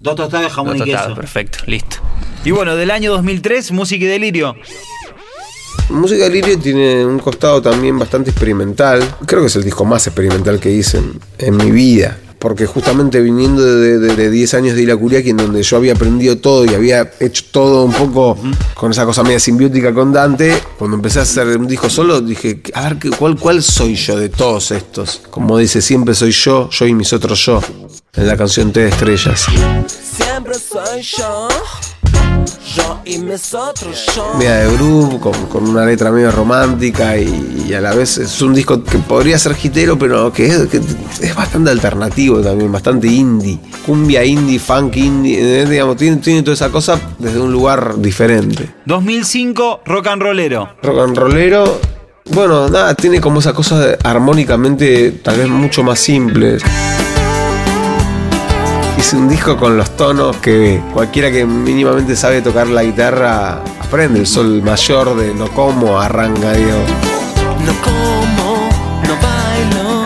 dos 0.00 0.16
tostadas 0.16 0.46
de 0.46 0.50
jamón 0.52 0.78
No, 0.78 0.84
y 0.84 0.90
total, 0.90 1.04
queso. 1.08 1.14
perfecto, 1.16 1.58
listo. 1.66 1.96
Y 2.44 2.50
bueno, 2.50 2.74
del 2.76 2.90
año 2.90 3.12
2003, 3.12 3.70
Música 3.72 4.04
y 4.04 4.08
Delirio. 4.08 4.56
Música 5.92 6.28
Lirio 6.28 6.58
tiene 6.58 7.04
un 7.04 7.18
costado 7.18 7.60
también 7.62 7.98
bastante 7.98 8.30
experimental. 8.30 9.02
Creo 9.26 9.40
que 9.42 9.46
es 9.48 9.56
el 9.56 9.64
disco 9.64 9.84
más 9.84 10.06
experimental 10.06 10.58
que 10.58 10.70
hice 10.70 10.98
en, 10.98 11.20
en 11.38 11.56
mi 11.56 11.70
vida. 11.70 12.18
Porque 12.38 12.66
justamente 12.66 13.20
viniendo 13.20 13.62
de, 13.62 14.00
de- 14.00 14.16
de 14.16 14.28
10 14.30 14.54
años 14.54 14.74
de 14.74 14.82
Ila 14.82 14.96
Kuriaki, 14.96 15.30
en 15.30 15.36
donde 15.36 15.62
yo 15.62 15.76
había 15.76 15.92
aprendido 15.92 16.38
todo 16.38 16.64
y 16.64 16.74
había 16.74 17.12
hecho 17.20 17.44
todo 17.52 17.84
un 17.84 17.92
poco 17.92 18.36
con 18.74 18.90
esa 18.90 19.04
cosa 19.06 19.22
media 19.22 19.38
simbiótica 19.38 19.94
con 19.94 20.12
Dante, 20.12 20.58
cuando 20.76 20.96
empecé 20.96 21.20
a 21.20 21.22
hacer 21.22 21.46
un 21.56 21.68
disco 21.68 21.88
solo, 21.88 22.20
dije, 22.20 22.60
a 22.74 22.82
ver, 22.88 22.98
¿qué- 22.98 23.10
¿cuál, 23.10 23.38
cuál 23.38 23.62
soy 23.62 23.94
yo 23.94 24.16
de 24.18 24.28
todos 24.28 24.72
estos? 24.72 25.22
Como 25.30 25.56
dice, 25.56 25.80
siempre 25.80 26.16
soy 26.16 26.32
yo, 26.32 26.68
yo 26.70 26.84
y 26.86 26.94
mis 26.94 27.12
otros 27.12 27.44
yo. 27.46 27.60
En 28.14 28.26
la 28.26 28.36
canción 28.36 28.72
T 28.72 28.80
de 28.80 28.88
Estrellas. 28.88 29.46
Siempre 29.86 30.54
soy 30.54 31.00
yo, 31.02 31.48
yo 32.74 33.00
y 33.04 33.18
mis 33.18 33.52
otros 33.54 34.06
yo. 34.14 34.34
media 34.38 34.56
de 34.56 34.76
groove, 34.76 35.18
con, 35.20 35.32
con 35.46 35.68
una 35.68 35.84
letra 35.84 36.10
medio 36.10 36.30
romántica 36.30 37.16
y, 37.18 37.64
y 37.68 37.74
a 37.74 37.80
la 37.80 37.92
vez 37.94 38.18
es 38.18 38.40
un 38.42 38.54
disco 38.54 38.82
que 38.82 38.98
podría 38.98 39.38
ser 39.38 39.56
hitero, 39.62 39.98
pero 39.98 40.32
que 40.32 40.46
es, 40.46 40.66
que 40.68 40.78
es 40.78 41.34
bastante 41.34 41.70
alternativo 41.70 42.40
también, 42.40 42.70
bastante 42.72 43.06
indie. 43.08 43.58
Cumbia 43.86 44.24
indie, 44.24 44.58
funk 44.58 44.96
indie, 44.96 45.62
eh, 45.62 45.66
digamos, 45.66 45.96
tiene, 45.96 46.16
tiene 46.18 46.42
toda 46.42 46.54
esa 46.54 46.70
cosa 46.70 46.98
desde 47.18 47.40
un 47.40 47.52
lugar 47.52 47.96
diferente. 47.98 48.70
2005, 48.86 49.80
Rock 49.86 50.06
and 50.08 50.22
Rollero. 50.22 50.68
Rock 50.82 50.98
and 51.00 51.16
rollero, 51.18 51.80
bueno, 52.30 52.68
nada, 52.68 52.94
tiene 52.94 53.20
como 53.20 53.40
esa 53.40 53.52
cosa 53.52 53.78
de- 53.80 53.98
armónicamente 54.04 55.10
tal 55.22 55.38
vez 55.38 55.48
mucho 55.48 55.82
más 55.82 55.98
simple. 55.98 56.58
Hice 59.02 59.16
un 59.16 59.28
disco 59.28 59.56
con 59.56 59.76
los 59.76 59.96
tonos 59.96 60.36
que 60.36 60.80
cualquiera 60.92 61.28
que 61.32 61.44
mínimamente 61.44 62.14
sabe 62.14 62.40
tocar 62.40 62.68
la 62.68 62.84
guitarra 62.84 63.60
aprende. 63.80 64.20
El 64.20 64.28
sol 64.28 64.62
mayor 64.62 65.16
de 65.16 65.34
no 65.34 65.48
como 65.48 66.00
arranca, 66.00 66.52
digo. 66.52 66.78
No 67.66 67.72
como, 67.82 68.68
no 69.02 69.16
bailo, 69.20 70.04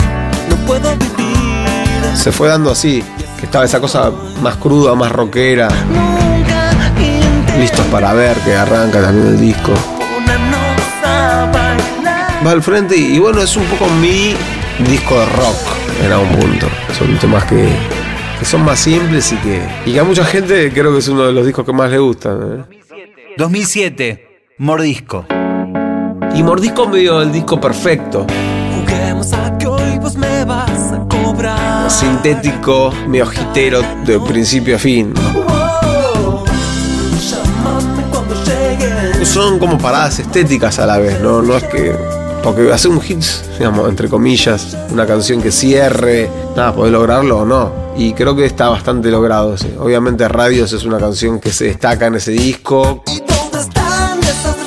no 0.49 0.57
puedo 0.67 0.97
vivir. 0.97 2.17
Se 2.17 2.33
fue 2.33 2.49
dando 2.49 2.71
así, 2.71 3.05
que 3.39 3.45
estaba 3.45 3.67
esa 3.67 3.81
cosa 3.81 4.11
más 4.41 4.57
cruda, 4.57 4.95
más 4.95 5.13
rockera. 5.13 5.69
Listos 7.59 7.85
para 7.93 8.15
ver, 8.15 8.39
que 8.39 8.55
arranca 8.55 9.03
también 9.03 9.27
el 9.27 9.39
disco. 9.39 9.73
Va 12.47 12.51
al 12.51 12.63
frente 12.63 12.97
y, 12.97 13.17
y 13.17 13.19
bueno, 13.19 13.43
es 13.43 13.55
un 13.59 13.65
poco 13.65 13.91
mi 14.01 14.35
disco 14.89 15.21
de 15.21 15.27
rock 15.27 15.59
en 16.03 16.13
algún 16.13 16.31
punto. 16.31 16.67
Son 16.99 17.15
temas 17.19 17.45
que, 17.45 17.69
que 18.39 18.45
son 18.45 18.65
más 18.65 18.79
simples 18.81 19.33
y 19.33 19.37
que, 19.37 19.63
y 19.87 19.93
que 19.93 20.01
a 20.01 20.05
mucha 20.05 20.25
gente 20.25 20.71
creo 20.73 20.93
que 20.93 20.99
es 20.99 21.09
uno 21.09 21.27
de 21.27 21.33
los 21.33 21.45
discos 21.47 21.65
que 21.65 21.73
más 21.73 21.91
le 21.91 21.99
gustan. 21.99 22.67
¿eh? 22.71 23.35
2007, 23.37 24.55
Mordisco. 24.59 25.27
Y 26.35 26.43
Mordisco 26.43 26.87
medio 26.89 27.23
el 27.23 27.33
disco 27.33 27.61
perfecto. 27.61 28.27
Juguemos 28.81 29.33
a 29.33 29.57
que 29.59 29.67
hoy 29.67 29.99
vos 29.99 30.17
me 30.17 30.45
vas 30.45 30.93
a 30.93 31.07
cobrar. 31.09 31.91
Sintético, 31.91 32.93
medio 33.09 33.31
hitero 33.33 33.81
de 34.05 34.21
principio 34.21 34.77
a 34.77 34.79
fin. 34.79 35.15
Son 39.23 39.59
como 39.59 39.77
paradas 39.77 40.19
estéticas 40.19 40.79
a 40.79 40.87
la 40.87 40.99
vez, 40.99 41.21
¿no? 41.21 41.43
No 41.43 41.57
es 41.57 41.65
que. 41.65 42.16
Porque 42.43 42.73
hacer 42.73 42.91
un 42.91 43.01
hit, 43.01 43.23
digamos, 43.59 43.89
entre 43.89 44.09
comillas, 44.09 44.77
una 44.91 45.07
canción 45.07 45.43
que 45.43 45.51
cierre, 45.51 46.31
nada, 46.57 46.75
podés 46.75 46.93
lograrlo 46.93 47.39
o 47.39 47.45
no. 47.45 47.73
Y 47.97 48.13
creo 48.13 48.37
que 48.37 48.45
está 48.45 48.69
bastante 48.69 49.11
logrado 49.11 49.55
ese. 49.55 49.77
Obviamente 49.79 50.29
Radios 50.29 50.73
es 50.73 50.85
una 50.85 50.99
canción 50.99 51.41
que 51.41 51.51
se 51.51 51.65
destaca 51.65 52.07
en 52.07 52.17
ese 52.17 52.33
disco. 52.33 53.03
¿Dónde 53.07 53.61
están 53.61 54.19
esas 54.21 54.67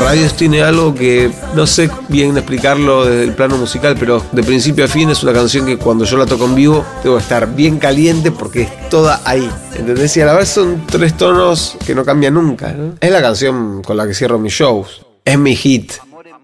radios 0.00 0.34
tiene 0.34 0.62
algo 0.62 0.94
que 0.94 1.30
no 1.54 1.66
sé 1.66 1.90
bien 2.08 2.36
explicarlo 2.36 3.04
desde 3.04 3.24
el 3.24 3.34
plano 3.34 3.56
musical, 3.58 3.96
pero 3.98 4.22
de 4.32 4.42
principio 4.42 4.84
a 4.84 4.88
fin 4.88 5.10
es 5.10 5.22
una 5.22 5.32
canción 5.32 5.66
que 5.66 5.78
cuando 5.78 6.04
yo 6.04 6.16
la 6.16 6.26
toco 6.26 6.46
en 6.46 6.54
vivo 6.54 6.84
tengo 7.02 7.16
que 7.16 7.22
estar 7.22 7.54
bien 7.54 7.78
caliente 7.78 8.32
porque 8.32 8.62
es 8.62 8.88
toda 8.88 9.20
ahí. 9.24 9.48
¿Entendés? 9.76 10.16
Y 10.16 10.22
a 10.22 10.26
la 10.26 10.34
vez 10.34 10.48
son 10.48 10.84
tres 10.86 11.16
tonos 11.16 11.76
que 11.86 11.94
no 11.94 12.04
cambian 12.04 12.34
nunca. 12.34 12.72
¿no? 12.72 12.94
Es 13.00 13.10
la 13.10 13.20
canción 13.20 13.82
con 13.82 13.96
la 13.96 14.06
que 14.06 14.14
cierro 14.14 14.38
mis 14.38 14.52
shows. 14.52 15.02
Es 15.24 15.38
mi 15.38 15.54
hit. 15.56 15.92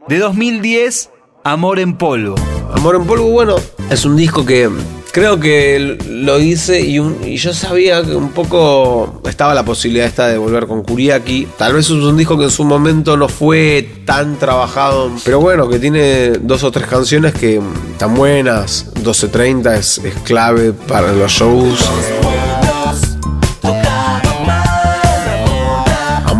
De 0.09 0.19
2010, 0.19 1.11
Amor 1.45 1.79
en 1.79 1.97
Polvo. 1.97 2.35
Amor 2.75 2.97
en 2.97 3.05
Polvo, 3.07 3.31
bueno, 3.31 3.57
es 3.91 4.05
un 4.05 4.17
disco 4.17 4.45
que 4.45 4.69
creo 5.13 5.41
que 5.41 5.97
lo 6.09 6.39
hice 6.39 6.81
y, 6.83 6.99
un- 6.99 7.17
y 7.25 7.37
yo 7.37 7.55
sabía 7.55 8.03
que 8.03 8.15
un 8.15 8.31
poco 8.33 9.23
estaba 9.29 9.55
la 9.55 9.65
posibilidad 9.65 10.07
esta 10.07 10.29
de 10.29 10.37
volver 10.39 10.67
con 10.67 10.83
Kuriaki. 10.83 11.49
Tal 11.57 11.73
vez 11.73 11.87
es 11.87 11.93
un 11.93 12.17
disco 12.17 12.37
que 12.37 12.45
en 12.45 12.51
su 12.51 12.65
momento 12.65 13.17
no 13.17 13.29
fue 13.29 13.89
tan 14.05 14.39
trabajado, 14.39 15.11
pero 15.25 15.41
bueno, 15.41 15.69
que 15.69 15.79
tiene 15.79 16.31
dos 16.41 16.63
o 16.65 16.71
tres 16.71 16.87
canciones 16.87 17.35
que 17.35 17.61
están 17.93 18.15
buenas. 18.15 18.87
1230 18.97 19.77
es, 19.77 19.99
es 19.99 20.15
clave 20.25 20.73
para 20.73 21.13
los 21.13 21.33
shows. 21.33 21.79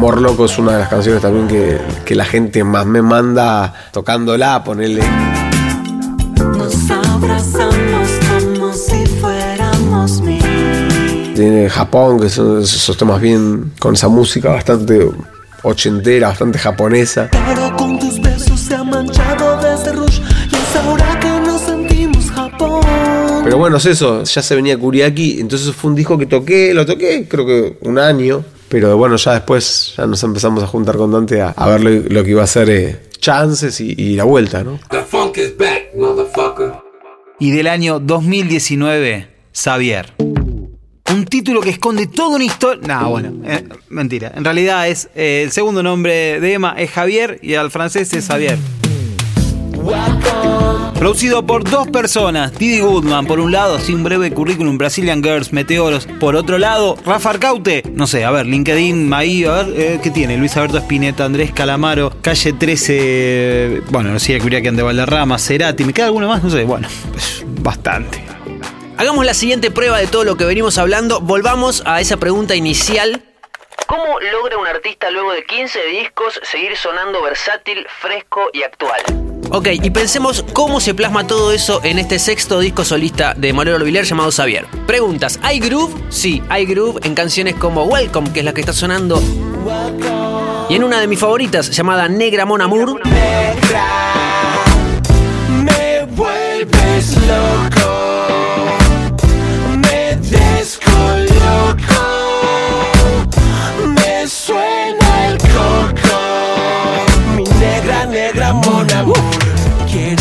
Amor 0.07 0.23
Loco 0.23 0.45
es 0.45 0.57
una 0.57 0.71
de 0.71 0.79
las 0.79 0.89
canciones 0.89 1.21
también 1.21 1.49
que, 1.49 1.81
que 2.05 2.15
la 2.15 2.25
gente 2.25 2.63
más 2.63 2.87
me 2.87 3.03
manda 3.03 3.75
tocándola, 3.91 4.63
ponerle. 4.63 5.03
Nos 6.37 6.91
abrazamos 6.93 8.11
como 8.29 8.73
si 8.73 9.05
fuéramos 9.21 10.21
mil. 10.21 11.35
Tiene 11.35 11.69
Japón, 11.69 12.21
que 12.21 12.29
son 12.29 12.63
esos 12.63 12.97
temas 12.97 13.21
bien 13.21 13.73
con 13.81 13.95
esa 13.95 14.07
música 14.07 14.51
bastante 14.51 15.11
ochentera, 15.65 16.29
bastante 16.29 16.61
japonesa. 16.61 17.29
Pero 17.33 17.77
con 17.77 17.99
tus 17.99 18.21
besos 18.21 18.61
se 18.61 18.77
ha 18.77 18.85
manchado 18.85 19.61
desde 19.61 19.93
rouge 19.93 20.23
y 20.53 20.55
es 20.55 20.77
ahora 20.85 21.19
que 21.19 21.41
nos 21.45 21.63
sentimos 21.63 22.31
Japón. 22.31 22.81
Pero 23.43 23.59
bueno, 23.59 23.79
es 23.79 23.87
eso, 23.87 24.23
ya 24.23 24.41
se 24.41 24.55
venía 24.55 24.79
Kuriaki, 24.79 25.41
entonces 25.41 25.75
fue 25.75 25.91
un 25.91 25.97
disco 25.97 26.17
que 26.17 26.27
toqué, 26.27 26.73
lo 26.73 26.87
toqué 26.87 27.27
creo 27.29 27.45
que 27.45 27.79
un 27.81 27.99
año, 27.99 28.45
pero 28.69 28.97
bueno, 28.97 29.17
ya 29.17 29.33
después 29.35 29.95
ya 29.97 30.07
nos 30.07 30.23
empezamos 30.23 30.63
a 30.63 30.67
juntar 30.67 30.97
con 30.97 31.13
Dante 31.13 31.41
a, 31.41 31.51
a 31.51 31.69
ver 31.69 31.81
lo, 31.83 31.91
lo 31.91 32.25
que 32.25 32.31
iba 32.31 32.43
a 32.43 32.47
ser 32.47 32.71
eh, 32.71 33.01
chances 33.19 33.81
y, 33.81 33.95
y 33.97 34.17
la 34.17 34.25
vuelta, 34.25 34.63
¿no? 34.65 34.79
The 34.91 35.03
funk 35.03 35.39
is 35.39 35.57
back, 35.57 35.95
motherfucker. 35.97 36.73
Y 37.39 37.51
del 37.51 37.67
año 37.67 38.01
2019, 38.01 39.29
Xavier. 39.53 40.13
Un 40.19 41.25
título 41.25 41.61
que 41.61 41.71
esconde 41.71 42.07
toda 42.09 42.37
una 42.37 42.45
historia. 42.45 42.87
No, 42.87 43.11
bueno, 43.11 43.33
eh, 43.45 43.65
mentira. 43.91 44.33
En 44.35 44.45
realidad 44.45 44.89
es 44.89 45.09
eh, 45.15 45.43
el 45.45 45.53
segundo 45.53 45.83
nombre 45.83 46.41
de 46.41 46.53
Emma 46.55 46.75
es 46.77 46.91
Javier 46.91 47.39
y 47.43 47.55
al 47.55 47.71
francés 47.71 48.13
es 48.13 48.27
Javier. 48.27 48.59
Producido 50.99 51.47
por 51.47 51.63
dos 51.63 51.87
personas, 51.89 52.59
Didi 52.59 52.81
Goodman 52.81 53.27
por 53.27 53.39
un 53.39 53.53
lado, 53.53 53.79
sin 53.79 54.03
breve 54.03 54.33
currículum, 54.33 54.79
Brazilian 54.79 55.23
Girls, 55.23 55.53
Meteoros, 55.53 56.09
por 56.19 56.35
otro 56.35 56.59
lado, 56.59 56.97
Rafa 57.05 57.31
Arcaute, 57.31 57.83
no 57.93 58.07
sé, 58.07 58.25
a 58.25 58.31
ver, 58.31 58.47
LinkedIn, 58.47 59.13
ahí, 59.13 59.45
a 59.45 59.63
ver, 59.63 59.67
eh, 59.77 60.01
¿qué 60.03 60.11
tiene? 60.11 60.37
Luis 60.39 60.57
Alberto 60.57 60.79
Espineta, 60.79 61.25
Andrés 61.25 61.53
Calamaro, 61.53 62.13
Calle 62.23 62.55
13, 62.55 63.83
bueno, 63.91 64.11
no 64.11 64.19
sé, 64.19 64.41
que 64.41 64.71
de 64.73 64.83
Valderrama, 64.83 65.39
Cerati, 65.39 65.85
¿me 65.85 65.93
queda 65.93 66.07
alguno 66.07 66.29
más? 66.29 66.43
No 66.43 66.51
sé, 66.51 66.65
bueno, 66.65 66.89
bastante. 67.61 68.25
Hagamos 68.97 69.27
la 69.27 69.35
siguiente 69.35 69.71
prueba 69.71 69.99
de 69.99 70.07
todo 70.07 70.25
lo 70.25 70.37
que 70.37 70.47
venimos 70.47 70.79
hablando, 70.79 71.21
volvamos 71.21 71.83
a 71.85 72.01
esa 72.01 72.17
pregunta 72.17 72.55
inicial. 72.55 73.23
¿Cómo 73.87 74.19
logra 74.33 74.57
un 74.57 74.67
artista 74.67 75.11
luego 75.11 75.33
de 75.33 75.45
15 75.45 75.79
discos 75.87 76.41
seguir 76.43 76.77
sonando 76.77 77.23
versátil, 77.23 77.87
fresco 78.01 78.49
y 78.53 78.63
actual? 78.63 79.36
Ok, 79.51 79.69
y 79.73 79.91
pensemos 79.91 80.45
cómo 80.53 80.81
se 80.81 80.93
plasma 80.93 81.27
todo 81.27 81.53
eso 81.53 81.81
en 81.85 81.99
este 81.99 82.19
sexto 82.19 82.59
disco 82.59 82.85
solista 82.85 83.33
de 83.35 83.53
Manuel 83.53 83.77
Orbiler 83.77 84.05
llamado 84.05 84.31
Xavier. 84.33 84.67
Preguntas, 84.87 85.39
¿hay 85.43 85.61
groove? 85.61 85.95
Sí, 86.09 86.43
hay 86.49 86.67
groove 86.67 87.01
en 87.05 87.15
canciones 87.15 87.55
como 87.55 87.85
Welcome, 87.85 88.33
que 88.33 88.41
es 88.41 88.45
la 88.45 88.53
que 88.53 88.61
está 88.61 88.73
sonando. 88.73 89.23
Y 90.69 90.75
en 90.75 90.83
una 90.83 91.01
de 91.01 91.07
mis 91.07 91.21
favoritas, 91.21 91.71
llamada 91.71 92.09
Negra 92.09 92.45
Mon 92.45 92.61
Amour. 92.61 93.01
Me 95.63 96.05
vuelves 96.17 97.17
loco, 97.17 98.06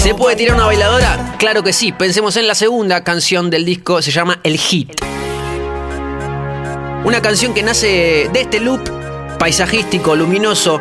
¿Se 0.06 0.14
puede 0.14 0.36
tirar 0.36 0.56
una 0.56 0.68
bailadora? 0.68 1.36
Claro 1.40 1.64
que 1.64 1.74
sí. 1.74 1.92
Pensemos 1.92 2.38
en 2.38 2.46
la 2.46 2.54
segunda 2.54 3.04
canción 3.04 3.50
del 3.50 3.66
disco, 3.66 4.04
se 4.04 4.12
llama 4.12 4.40
El 4.44 4.56
Hit. 4.60 5.02
Una 7.04 7.24
canción 7.24 7.56
que 7.56 7.64
nace 7.64 8.30
de 8.32 8.42
este 8.42 8.60
loop 8.60 8.88
paisajístico, 9.40 10.16
luminoso, 10.16 10.80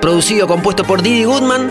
producido, 0.00 0.48
compuesto 0.48 0.82
por 0.82 1.02
Didi 1.02 1.22
Goodman, 1.22 1.70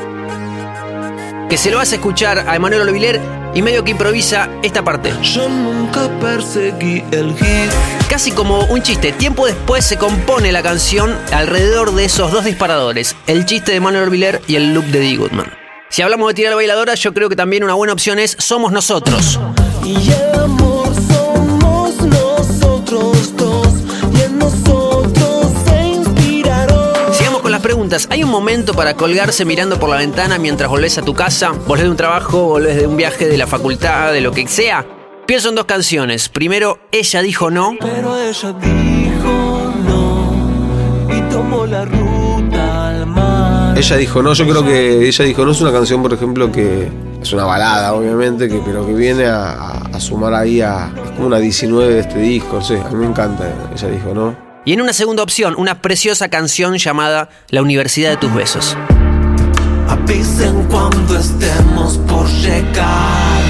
que 1.50 1.58
se 1.58 1.72
lo 1.72 1.82
hace 1.82 1.96
escuchar 1.96 2.46
a 2.48 2.56
Emanuel 2.56 2.84
Olviler 2.84 3.20
y 3.54 3.62
medio 3.62 3.84
que 3.84 3.92
improvisa 3.92 4.48
esta 4.64 4.82
parte. 4.82 5.14
Yo 5.24 5.50
nunca 5.50 6.08
perseguí 6.22 7.04
el 7.12 7.36
hit. 7.36 7.70
Casi 8.08 8.32
como 8.32 8.64
un 8.68 8.82
chiste. 8.82 9.12
Tiempo 9.12 9.46
después 9.46 9.84
se 9.84 9.98
compone 9.98 10.54
la 10.54 10.64
canción 10.64 11.14
alrededor 11.34 11.96
de 11.96 12.06
esos 12.06 12.32
dos 12.32 12.46
disparadores, 12.46 13.18
el 13.28 13.46
chiste 13.46 13.74
de 13.74 13.82
Manuel 13.82 14.04
Orbiler 14.04 14.42
y 14.48 14.56
el 14.56 14.74
loop 14.74 14.86
de 14.86 15.02
Didi 15.02 15.18
Goodman. 15.18 15.63
Si 15.94 16.02
hablamos 16.02 16.28
de 16.30 16.34
tirar 16.34 16.56
bailadora, 16.56 16.96
yo 16.96 17.14
creo 17.14 17.30
que 17.30 17.36
también 17.36 17.64
una 17.64 17.76
buena 17.76 17.94
opción 17.94 18.18
es 18.18 18.36
Somos 18.40 18.72
Nosotros. 18.72 19.40
Y 19.86 19.94
el 19.94 20.40
amor 20.40 20.88
somos 21.08 21.96
nosotros 21.98 23.38
dos. 23.38 23.68
Y 24.12 24.22
en 24.22 24.40
nosotros 24.40 25.52
se 25.64 25.84
inspiraron. 25.90 27.14
Sigamos 27.14 27.44
con 27.44 27.52
las 27.52 27.62
preguntas. 27.62 28.08
¿Hay 28.10 28.24
un 28.24 28.32
momento 28.32 28.74
para 28.74 28.96
colgarse 28.96 29.46
mirando 29.46 29.80
por 29.80 29.88
la 29.88 29.98
ventana 29.98 30.40
mientras 30.40 30.68
volvés 30.68 30.98
a 30.98 31.04
tu 31.04 31.14
casa? 31.14 31.52
¿Volvés 31.52 31.84
de 31.84 31.92
un 31.92 31.98
trabajo? 31.98 32.42
¿Volvés 32.42 32.76
de 32.76 32.88
un 32.88 32.98
viaje 32.98 33.28
de 33.28 33.38
la 33.38 33.46
facultad? 33.46 34.14
¿De 34.14 34.22
lo 34.22 34.32
que 34.32 34.48
sea? 34.48 34.88
Pienso 35.28 35.50
en 35.50 35.56
dos 35.56 35.66
canciones. 35.66 36.28
Primero, 36.28 36.80
Ella 36.92 37.22
dijo 37.22 37.52
no. 37.52 37.78
Pero 37.80 38.18
ella 38.20 38.54
dijo 38.54 39.74
no. 39.88 41.16
Y 41.16 41.22
tomó 41.30 41.68
la 41.68 41.86
ruta. 41.86 42.23
Ella 43.76 43.98
dijo 43.98 44.22
no, 44.22 44.34
yo 44.34 44.46
creo 44.48 44.64
que 44.64 45.08
ella 45.08 45.26
dijo 45.26 45.44
no 45.46 45.52
es 45.52 45.62
una 45.62 45.72
canción, 45.72 46.02
por 46.02 46.14
ejemplo, 46.14 46.52
que 46.52 46.90
es 47.22 47.34
una 47.34 47.44
balada, 47.46 47.94
obviamente, 47.94 48.48
que, 48.48 48.62
pero 48.66 48.86
que 48.86 48.94
viene 48.94 49.26
a, 49.26 49.52
a- 49.54 49.80
a 49.94 50.00
sumar 50.00 50.34
ahí 50.34 50.62
a. 50.62 50.92
Es 51.04 51.12
como 51.12 51.28
una 51.28 51.38
19 51.40 51.94
de 51.94 52.00
este 52.02 52.20
disco, 52.20 52.58
no 52.58 52.62
sé, 52.64 52.80
a 52.80 52.90
mí 52.90 52.96
me 52.96 53.08
encanta. 53.08 53.46
Ella 53.76 53.88
dijo 53.90 54.14
no. 54.14 54.36
Y 54.66 54.74
en 54.74 54.82
una 54.82 54.94
segunda 54.94 55.24
opción, 55.24 55.56
una 55.58 55.82
preciosa 55.82 56.30
canción 56.30 56.78
llamada 56.78 57.30
La 57.50 57.62
Universidad 57.62 58.12
de 58.12 58.18
tus 58.18 58.34
Besos. 58.34 58.78
Avisen 59.90 60.64
cuando 60.70 61.18
estemos 61.18 61.98
por 62.08 62.28
llegar. 62.30 63.43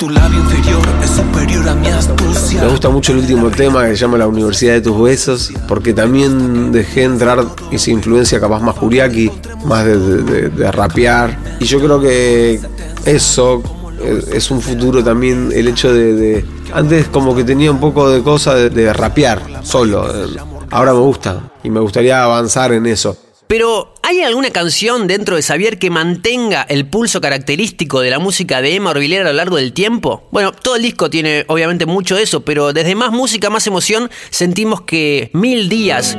Tu 0.00 0.08
labio 0.08 0.38
inferior 0.40 0.80
es 1.04 1.10
superior 1.10 1.68
a 1.68 1.74
mi 1.74 1.88
astucia. 1.88 2.62
Me 2.62 2.68
gusta 2.70 2.88
mucho 2.88 3.12
el 3.12 3.18
último 3.18 3.50
tema 3.50 3.84
que 3.84 3.90
se 3.90 3.96
llama 3.96 4.16
La 4.16 4.26
Universidad 4.26 4.72
de 4.72 4.80
tus 4.80 4.98
Besos, 5.02 5.52
porque 5.68 5.92
también 5.92 6.72
dejé 6.72 7.02
entrar 7.02 7.44
esa 7.70 7.90
influencia 7.90 8.40
capaz 8.40 8.60
más 8.62 8.76
Kuriaki, 8.76 9.30
más 9.66 9.84
de, 9.84 9.98
de- 9.98 10.22
de- 10.22 10.48
de 10.48 10.72
rapear. 10.72 11.38
Y 11.60 11.66
yo 11.66 11.80
creo 11.80 12.00
que 12.00 12.58
eso 13.04 13.62
eh, 14.00 14.24
es 14.32 14.50
un 14.50 14.62
futuro 14.62 15.04
también, 15.04 15.50
el 15.54 15.68
hecho 15.68 15.92
de, 15.92 16.14
de- 16.14 16.44
Antes 16.72 17.08
como 17.08 17.36
que 17.36 17.44
tenía 17.44 17.70
un 17.70 17.78
poco 17.80 18.08
de 18.10 18.22
cosa 18.22 18.54
de, 18.54 18.70
de 18.70 18.92
rapear 18.94 19.42
solo. 19.62 20.08
eh, 20.08 20.28
Ahora 20.70 20.94
me 20.94 21.00
gusta 21.00 21.50
y 21.62 21.68
me 21.68 21.80
gustaría 21.80 22.24
avanzar 22.24 22.72
en 22.72 22.86
eso. 22.86 23.16
Pero, 23.46 23.92
¿hay 24.10 24.22
alguna 24.24 24.50
canción 24.50 25.06
dentro 25.06 25.36
de 25.36 25.42
Xavier 25.42 25.78
que 25.78 25.88
mantenga 25.88 26.62
el 26.62 26.84
pulso 26.84 27.20
característico 27.20 28.00
de 28.00 28.10
la 28.10 28.18
música 28.18 28.60
de 28.60 28.74
Emma 28.74 28.90
Orbiler 28.90 29.22
a 29.22 29.26
lo 29.26 29.32
largo 29.34 29.54
del 29.54 29.72
tiempo? 29.72 30.26
Bueno, 30.32 30.50
todo 30.50 30.74
el 30.74 30.82
disco 30.82 31.08
tiene 31.10 31.44
obviamente 31.46 31.86
mucho 31.86 32.16
de 32.16 32.24
eso, 32.24 32.40
pero 32.40 32.72
desde 32.72 32.96
más 32.96 33.12
música, 33.12 33.50
más 33.50 33.68
emoción, 33.68 34.10
sentimos 34.30 34.80
que 34.80 35.30
Mil 35.32 35.68
Días 35.68 36.18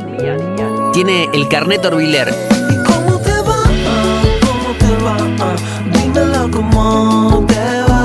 tiene 0.94 1.28
el 1.34 1.50
carnet 1.50 1.84
va. 1.84 1.92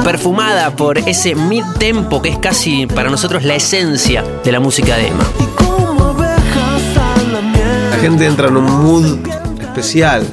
perfumada 0.02 0.74
por 0.74 0.98
ese 0.98 1.36
mid-tempo 1.36 2.20
que 2.20 2.30
es 2.30 2.38
casi 2.38 2.88
para 2.88 3.08
nosotros 3.08 3.44
la 3.44 3.54
esencia 3.54 4.24
de 4.42 4.50
la 4.50 4.58
música 4.58 4.96
de 4.96 5.08
Emma. 5.08 5.24
La 7.90 7.98
gente 7.98 8.26
entra 8.26 8.48
en 8.48 8.56
un 8.56 8.64
mood 8.64 9.45
especial 9.76 10.24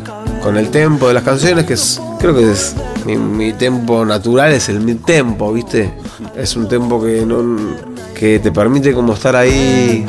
con 0.41 0.55
el 0.55 0.69
tempo 0.69 1.09
de 1.09 1.15
las 1.15 1.23
canciones, 1.23 1.65
que 1.65 1.73
es, 1.73 1.99
creo 2.17 2.33
que 2.33 2.49
es 2.49 2.75
mi, 3.05 3.17
mi 3.17 3.51
tempo 3.51 4.05
natural, 4.05 4.53
es 4.53 4.69
el 4.69 4.79
mid 4.79 4.99
tempo, 5.05 5.51
¿viste? 5.51 5.93
Es 6.33 6.55
un 6.55 6.69
tempo 6.69 7.03
que, 7.03 7.25
no, 7.25 7.43
que 8.15 8.39
te 8.39 8.53
permite 8.53 8.93
como 8.93 9.13
estar 9.13 9.35
ahí, 9.35 10.05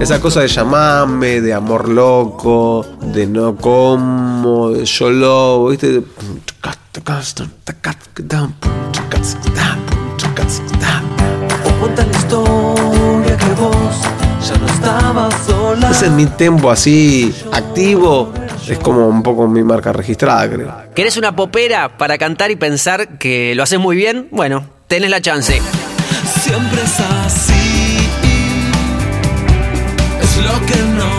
esa 0.00 0.18
cosa 0.18 0.40
de 0.40 0.48
llamarme, 0.48 1.42
de 1.42 1.52
amor 1.52 1.90
loco, 1.90 2.86
de 3.02 3.26
no 3.26 3.54
como, 3.54 4.70
de 4.70 4.86
yo 4.86 5.10
lobo, 5.10 5.68
¿viste? 5.68 6.02
O 11.64 11.80
cuenta 11.80 12.06
la 12.06 13.54
vos 13.60 14.15
ya 14.48 14.58
no 14.58 14.66
estabas 14.66 15.34
sola. 15.46 15.90
Ese 15.90 16.10
mi 16.10 16.26
tempo 16.26 16.70
así 16.70 17.34
activo 17.52 18.32
es 18.68 18.78
como 18.78 19.08
un 19.08 19.22
poco 19.22 19.46
mi 19.48 19.62
marca 19.62 19.92
registrada, 19.92 20.48
creo. 20.48 20.74
¿Querés 20.94 21.16
una 21.16 21.34
popera 21.34 21.96
para 21.96 22.18
cantar 22.18 22.50
y 22.50 22.56
pensar 22.56 23.18
que 23.18 23.54
lo 23.54 23.62
haces 23.62 23.78
muy 23.78 23.96
bien? 23.96 24.28
Bueno, 24.30 24.64
tenés 24.86 25.10
la 25.10 25.20
chance. 25.20 25.60
Siempre 26.42 26.82
es 26.82 27.00
así. 27.00 28.08
Es 30.22 30.36
lo 30.38 30.66
que 30.66 30.82
nos 30.96 31.15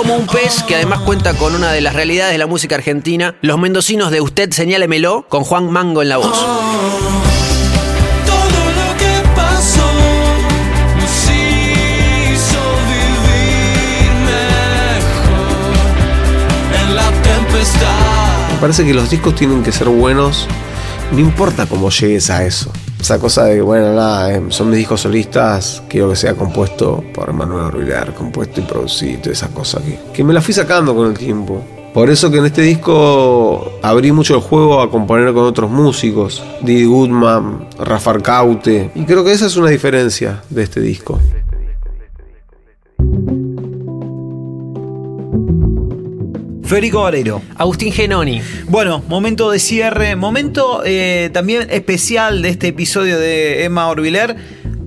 como 0.00 0.16
un 0.16 0.26
pez 0.26 0.62
que 0.62 0.76
además 0.76 1.00
cuenta 1.00 1.34
con 1.34 1.54
una 1.54 1.72
de 1.72 1.82
las 1.82 1.92
realidades 1.94 2.32
de 2.32 2.38
la 2.38 2.46
música 2.46 2.74
argentina, 2.74 3.34
Los 3.42 3.58
Mendocinos 3.58 4.10
de 4.10 4.22
Usted 4.22 4.50
Señálemelo, 4.50 5.26
con 5.28 5.44
Juan 5.44 5.70
Mango 5.70 6.00
en 6.00 6.08
la 6.08 6.16
voz. 6.16 6.26
Me 18.54 18.58
parece 18.58 18.86
que 18.86 18.94
los 18.94 19.10
discos 19.10 19.34
tienen 19.34 19.62
que 19.62 19.70
ser 19.70 19.88
buenos, 19.88 20.48
no 21.12 21.18
importa 21.18 21.66
cómo 21.66 21.90
llegues 21.90 22.30
a 22.30 22.46
eso. 22.46 22.72
Esa 23.00 23.18
cosa 23.18 23.44
de, 23.44 23.62
bueno, 23.62 23.94
nada, 23.94 24.34
eh, 24.34 24.42
son 24.50 24.68
mis 24.68 24.78
discos 24.78 25.00
solistas, 25.00 25.82
quiero 25.88 26.10
que 26.10 26.16
sea 26.16 26.34
compuesto 26.34 27.02
por 27.14 27.32
Manuel 27.32 27.64
Orbilar, 27.64 28.12
compuesto 28.12 28.60
y 28.60 28.64
producido, 28.64 29.20
toda 29.20 29.32
esa 29.32 29.48
cosa 29.48 29.80
que, 29.80 29.98
que 30.12 30.22
me 30.22 30.34
la 30.34 30.42
fui 30.42 30.52
sacando 30.52 30.94
con 30.94 31.06
el 31.06 31.16
tiempo. 31.16 31.62
Por 31.94 32.08
eso 32.08 32.30
que 32.30 32.38
en 32.38 32.46
este 32.46 32.62
disco 32.62 33.78
abrí 33.82 34.12
mucho 34.12 34.36
el 34.36 34.42
juego 34.42 34.80
a 34.80 34.90
componer 34.90 35.32
con 35.32 35.44
otros 35.44 35.70
músicos, 35.70 36.42
Didi 36.60 36.84
Goodman, 36.84 37.66
Rafa 37.78 38.10
Arcaute, 38.12 38.92
y 38.94 39.04
creo 39.04 39.24
que 39.24 39.32
esa 39.32 39.46
es 39.46 39.56
una 39.56 39.70
diferencia 39.70 40.42
de 40.50 40.62
este 40.62 40.80
disco. 40.80 41.18
Federico 46.70 47.02
Valero. 47.02 47.42
Agustín 47.56 47.92
Genoni. 47.92 48.40
Bueno, 48.68 49.02
momento 49.08 49.50
de 49.50 49.58
cierre, 49.58 50.14
momento 50.14 50.82
eh, 50.84 51.28
también 51.32 51.66
especial 51.68 52.42
de 52.42 52.50
este 52.50 52.68
episodio 52.68 53.18
de 53.18 53.64
Emma 53.64 53.88
Orbiler. 53.88 54.36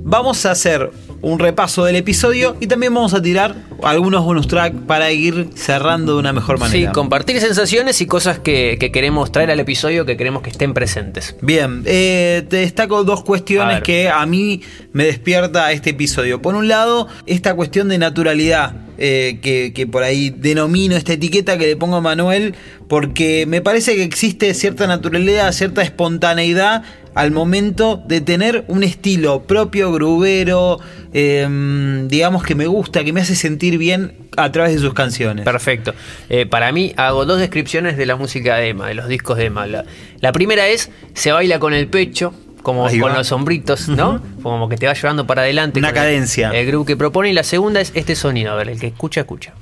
Vamos 0.05 0.45
a 0.45 0.51
hacer 0.51 0.91
un 1.21 1.39
repaso 1.39 1.83
del 1.83 1.97
episodio 1.97 2.55
y 2.61 2.67
también 2.67 2.93
vamos 2.93 3.13
a 3.13 3.21
tirar 3.21 3.55
algunos 3.83 4.23
bonus 4.23 4.47
track 4.47 4.73
para 4.87 5.11
ir 5.11 5.49
cerrando 5.55 6.13
de 6.13 6.19
una 6.19 6.33
mejor 6.33 6.57
Sí, 6.57 6.61
manera. 6.63 6.91
compartir 6.91 7.39
sensaciones 7.39 8.01
y 8.01 8.05
cosas 8.05 8.39
que, 8.39 8.77
que 8.79 8.91
queremos 8.91 9.31
traer 9.31 9.51
al 9.51 9.59
episodio 9.59 10.05
que 10.05 10.17
queremos 10.17 10.41
que 10.41 10.49
estén 10.49 10.73
presentes. 10.73 11.35
Bien, 11.41 11.83
eh, 11.85 12.43
te 12.49 12.57
destaco 12.57 13.03
dos 13.03 13.23
cuestiones 13.23 13.81
que 13.81 14.09
a 14.09 14.25
mí 14.25 14.61
me 14.91 15.05
despierta 15.05 15.71
este 15.71 15.91
episodio. 15.91 16.41
Por 16.41 16.55
un 16.55 16.67
lado, 16.67 17.07
esta 17.25 17.55
cuestión 17.55 17.89
de 17.89 17.97
naturalidad. 17.97 18.73
eh, 18.99 19.39
que, 19.41 19.73
que 19.73 19.87
por 19.87 20.03
ahí 20.03 20.29
denomino 20.29 20.95
esta 20.95 21.13
etiqueta 21.13 21.57
que 21.57 21.65
le 21.65 21.75
pongo 21.75 21.95
a 21.95 22.01
Manuel, 22.01 22.53
porque 22.87 23.45
me 23.47 23.59
parece 23.59 23.95
que 23.95 24.03
existe 24.03 24.53
cierta 24.53 24.85
naturalidad, 24.85 25.51
cierta 25.51 25.81
espontaneidad 25.81 26.83
al 27.15 27.31
momento 27.31 28.01
de 28.07 28.21
tener 28.21 28.65
un 28.67 28.83
estilo 28.83 29.43
propio, 29.43 29.91
grubero, 29.91 30.79
eh, 31.13 32.05
digamos 32.07 32.43
que 32.43 32.55
me 32.55 32.67
gusta, 32.67 33.03
que 33.03 33.13
me 33.13 33.21
hace 33.21 33.35
sentir 33.35 33.72
bien 33.77 34.17
a 34.37 34.51
través 34.51 34.73
de 34.73 34.79
sus 34.79 34.93
canciones. 34.93 35.45
Perfecto. 35.45 35.93
Eh, 36.29 36.45
para 36.45 36.71
mí 36.71 36.93
hago 36.97 37.25
dos 37.25 37.39
descripciones 37.39 37.97
de 37.97 38.05
la 38.05 38.15
música 38.15 38.55
de 38.57 38.69
Emma, 38.69 38.87
de 38.87 38.93
los 38.95 39.07
discos 39.07 39.37
de 39.37 39.45
Emma. 39.45 39.67
La, 39.67 39.85
la 40.19 40.31
primera 40.31 40.67
es, 40.67 40.89
se 41.13 41.31
baila 41.31 41.59
con 41.59 41.73
el 41.73 41.87
pecho, 41.87 42.33
como 42.61 42.87
Ahí 42.87 42.99
con 42.99 43.11
va. 43.11 43.17
los 43.17 43.27
sombritos, 43.27 43.89
¿no? 43.89 44.21
Como 44.41 44.69
que 44.69 44.77
te 44.77 44.87
va 44.87 44.93
llevando 44.93 45.27
para 45.27 45.41
adelante. 45.41 45.79
Una 45.79 45.89
el- 45.89 45.93
cadencia. 45.95 46.49
El, 46.51 46.65
grupo 46.67 46.85
que 46.85 46.95
propone. 46.95 47.29
Y 47.29 47.33
la 47.33 47.43
segunda 47.43 47.81
es 47.81 47.91
este 47.95 48.15
sonido, 48.15 48.53
a 48.53 48.55
ver, 48.55 48.69
el 48.69 48.79
que 48.79 48.87
escucha, 48.87 49.21
escucha. 49.21 49.53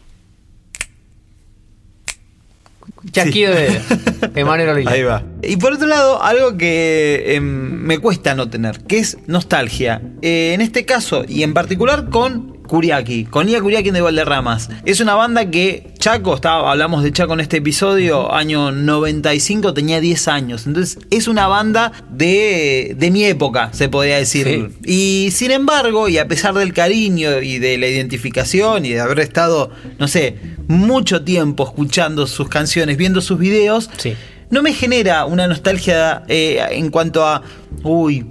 Chasquido 3.12 3.54
de 3.56 3.82
Emanuel 4.36 4.70
Orlila. 4.70 4.92
Ahí 4.92 5.02
va. 5.02 5.24
Y 5.42 5.58
por 5.58 5.74
otro 5.74 5.88
lado, 5.88 6.22
algo 6.22 6.56
que 6.58 7.36
em, 7.36 7.44
me 7.44 7.98
cuesta 7.98 8.36
no 8.36 8.50
tener, 8.50 8.82
que 8.82 9.00
es 9.00 9.18
nostalgia. 9.28 10.02
Eh, 10.22 10.52
en 10.54 10.62
este 10.62 10.86
caso, 10.86 11.26
y 11.28 11.42
en 11.42 11.54
particular 11.56 12.10
con 12.10 12.61
Kuriaki, 12.82 13.26
con 13.26 13.48
Nia 13.48 13.60
Kuriaki 13.60 13.92
de 13.92 14.00
Valderramas. 14.00 14.70
Es 14.86 15.02
una 15.02 15.14
banda 15.16 15.52
que 15.52 15.92
Chaco, 16.00 16.36
estaba, 16.36 16.72
hablamos 16.72 17.04
de 17.04 17.12
Chaco 17.12 17.34
en 17.34 17.42
este 17.42 17.58
episodio, 17.58 18.34
año 18.34 18.72
95, 18.72 19.74
tenía 19.74 20.00
10 20.00 20.28
años. 20.30 20.66
Entonces, 20.68 20.98
es 21.10 21.28
una 21.28 21.48
banda 21.48 21.92
de, 22.10 22.96
de 22.98 23.12
mi 23.12 23.26
época, 23.26 23.72
se 23.74 23.90
podría 23.90 24.16
decir. 24.16 24.72
Y 24.86 25.32
sin 25.34 25.52
embargo, 25.52 26.08
y 26.08 26.18
a 26.18 26.30
pesar 26.30 26.54
del 26.54 26.72
cariño 26.72 27.42
y 27.42 27.60
de 27.60 27.78
la 27.78 27.88
identificación 27.88 28.86
y 28.86 28.92
de 28.92 29.02
haber 29.02 29.20
estado, 29.20 29.72
no 30.00 30.08
sé, 30.08 30.38
mucho 30.70 31.26
tiempo 31.26 31.66
escuchando 31.66 32.26
sus 32.26 32.48
canciones, 32.48 32.96
viendo 32.96 33.20
sus 33.20 33.38
videos, 33.38 33.90
Sí. 33.98 34.14
no 34.50 34.62
me 34.64 34.72
genera 34.74 35.26
una 35.26 35.46
nostalgia 35.46 36.24
eh, 36.30 36.66
en 36.72 36.90
cuanto 36.90 37.26
a, 37.28 37.42
uy, 37.84 38.26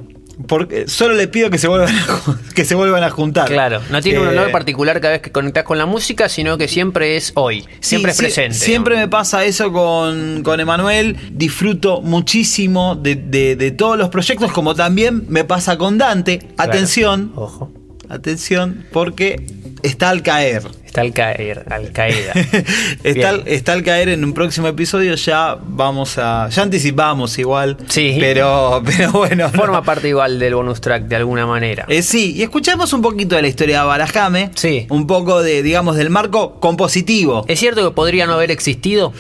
porque 0.47 0.89
solo 0.89 1.15
le 1.15 1.29
pido 1.29 1.51
que 1.51 1.59
se 1.59 1.69
vuelvan 1.69 1.95
a, 1.95 2.39
que 2.55 2.65
se 2.65 2.75
vuelvan 2.75 3.03
a 3.05 3.11
juntar. 3.11 3.49
Claro, 3.49 3.81
no 3.91 4.01
tiene 4.01 4.21
un 4.21 4.27
Eh, 4.27 4.31
olor 4.31 4.51
particular 4.51 5.01
cada 5.01 5.13
vez 5.15 5.23
que 5.23 5.31
conectas 5.33 5.65
con 5.65 5.79
la 5.79 5.87
música, 5.87 6.29
sino 6.29 6.57
que 6.59 6.69
siempre 6.69 7.17
es 7.17 7.33
hoy, 7.35 7.63
Sí, 7.81 7.91
siempre 7.91 8.13
es 8.13 8.17
sí, 8.17 8.23
presente. 8.25 8.57
Siempre 8.59 8.95
¿no? 8.97 9.01
me 9.03 9.09
pasa 9.09 9.45
eso 9.45 9.73
con, 9.73 10.43
con 10.43 10.61
Emanuel. 10.61 11.17
Disfruto 11.33 12.01
muchísimo 12.01 12.95
de, 12.97 13.17
de- 13.17 13.57
de 13.57 13.71
todos 13.71 13.97
los 13.99 14.09
proyectos, 14.09 14.53
como 14.53 14.75
también 14.75 15.25
me 15.29 15.45
pasa 15.45 15.77
con 15.79 15.99
Dante. 15.99 16.39
Claro. 16.39 16.55
Atención, 16.73 17.33
Ojo, 17.37 17.73
atención, 18.11 18.85
porque 18.93 19.47
está 19.83 20.11
al 20.11 20.23
caer. 20.23 20.63
está 20.85 21.01
al 21.01 21.13
caer, 21.13 21.65
al 21.71 21.93
caída. 21.93 22.33
está, 23.05 23.31
al, 23.31 23.43
está 23.47 23.73
al 23.73 23.83
caer 23.83 24.11
en 24.11 24.25
un 24.25 24.35
próximo 24.35 24.67
episodio. 24.69 25.15
Ya 25.15 25.57
vamos 25.63 26.19
a. 26.19 26.49
Ya 26.49 26.63
anticipamos 26.63 27.39
igual. 27.39 27.77
Sí. 27.89 28.17
Pero, 28.21 28.83
pero 28.85 29.13
bueno. 29.13 29.49
no. 29.53 29.59
Forma 29.59 29.83
parte 29.83 30.09
igual 30.09 30.39
del 30.39 30.55
bonus 30.55 30.81
track 30.81 31.05
de 31.05 31.17
alguna 31.17 31.47
manera. 31.47 31.87
Eh, 31.89 32.03
sí, 32.03 32.35
y 32.37 32.43
escuchamos 32.43 32.93
un 32.93 33.03
poquito 33.03 33.37
de 33.37 33.43
la 33.43 33.49
historia 33.49 33.81
de 33.81 33.87
Barajame. 33.87 34.51
Sí. 34.55 34.87
Un 34.91 35.07
poco 35.07 35.43
de, 35.43 35.63
digamos, 35.63 35.97
del 35.97 36.11
marco 36.11 36.61
compositivo. 36.61 37.45
¿Es 37.49 37.59
cierto 37.61 37.89
que 37.89 37.95
podría 37.95 38.27
no 38.27 38.35
haber 38.35 38.51
existido? 38.51 39.13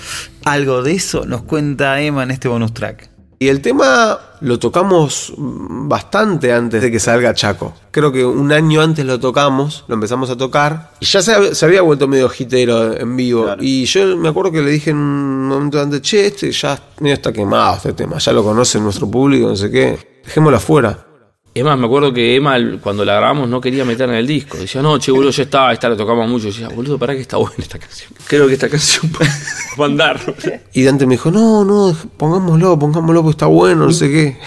Algo 0.44 0.82
de 0.82 0.92
eso 0.92 1.26
nos 1.26 1.42
cuenta 1.42 2.00
Emma 2.00 2.22
en 2.22 2.30
este 2.30 2.48
bonus 2.48 2.72
track. 2.72 3.09
Y 3.42 3.48
el 3.48 3.62
tema 3.62 4.18
lo 4.42 4.58
tocamos 4.58 5.32
bastante 5.38 6.52
antes 6.52 6.82
de 6.82 6.90
que 6.90 7.00
salga 7.00 7.32
Chaco. 7.32 7.72
Creo 7.90 8.12
que 8.12 8.22
un 8.22 8.52
año 8.52 8.82
antes 8.82 9.02
lo 9.06 9.18
tocamos, 9.18 9.82
lo 9.88 9.94
empezamos 9.94 10.28
a 10.28 10.36
tocar. 10.36 10.90
Y 11.00 11.06
ya 11.06 11.22
se, 11.22 11.34
hab- 11.34 11.54
se 11.54 11.64
había 11.64 11.80
vuelto 11.80 12.06
medio 12.06 12.30
hitero 12.38 12.94
en 12.94 13.16
vivo. 13.16 13.46
Y 13.58 13.86
yo 13.86 14.14
me 14.18 14.28
acuerdo 14.28 14.52
que 14.52 14.60
le 14.60 14.70
dije 14.70 14.90
en 14.90 14.98
un 14.98 15.48
momento 15.48 15.80
antes, 15.80 16.02
che, 16.02 16.26
este 16.26 16.52
ya 16.52 16.78
está 17.00 17.32
quemado 17.32 17.76
este 17.76 17.94
tema. 17.94 18.18
Ya 18.18 18.30
lo 18.32 18.44
conoce 18.44 18.78
nuestro 18.78 19.10
público, 19.10 19.48
no 19.48 19.56
sé 19.56 19.70
qué. 19.70 20.20
Dejémoslo 20.22 20.58
afuera. 20.58 21.06
Es 21.52 21.64
más, 21.64 21.76
me 21.76 21.86
acuerdo 21.86 22.12
que 22.12 22.36
Emma, 22.36 22.56
cuando 22.80 23.04
la 23.04 23.14
grabamos, 23.14 23.48
no 23.48 23.60
quería 23.60 23.84
meterla 23.84 24.14
en 24.14 24.20
el 24.20 24.26
disco. 24.26 24.56
Decía, 24.56 24.82
no, 24.82 24.98
che, 24.98 25.10
boludo, 25.10 25.30
ya 25.30 25.42
está, 25.42 25.72
esta 25.72 25.88
la 25.88 25.96
tocamos 25.96 26.28
mucho. 26.28 26.46
Decía, 26.46 26.68
boludo, 26.68 26.96
para 26.96 27.12
que 27.14 27.22
está 27.22 27.38
buena 27.38 27.56
esta 27.58 27.76
canción. 27.76 28.12
Creo 28.28 28.46
que 28.46 28.54
esta 28.54 28.68
canción 28.68 29.10
va 29.80 29.84
a 29.84 29.88
andar. 29.88 30.20
Y 30.72 30.84
Dante 30.84 31.06
me 31.06 31.14
dijo, 31.14 31.32
no, 31.32 31.64
no, 31.64 31.96
pongámoslo, 32.16 32.78
pongámoslo 32.78 33.22
porque 33.22 33.32
está 33.32 33.46
bueno, 33.46 33.86
no 33.86 33.92
sé 33.92 34.08
qué. 34.08 34.38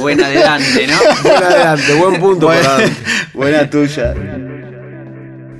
Buena 0.00 0.26
adelante, 0.26 0.86
¿no? 0.86 0.96
Buen 1.22 1.42
adelante, 1.44 1.94
buen 1.94 2.20
punto 2.20 2.46
para 2.46 2.62
Dante. 2.62 2.92
buena 3.34 3.68
tuya. 3.68 4.14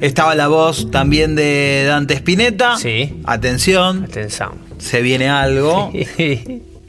Estaba 0.01 0.35
la 0.35 0.49
voz 0.49 0.91
también 0.91 1.37
de 1.37 1.85
Dante 1.87 2.15
Spinetta. 2.15 2.77
Sí. 2.79 3.21
Atención, 3.25 4.05
Atención. 4.05 4.53
se 4.79 5.03
viene 5.03 5.29
algo. 5.29 5.93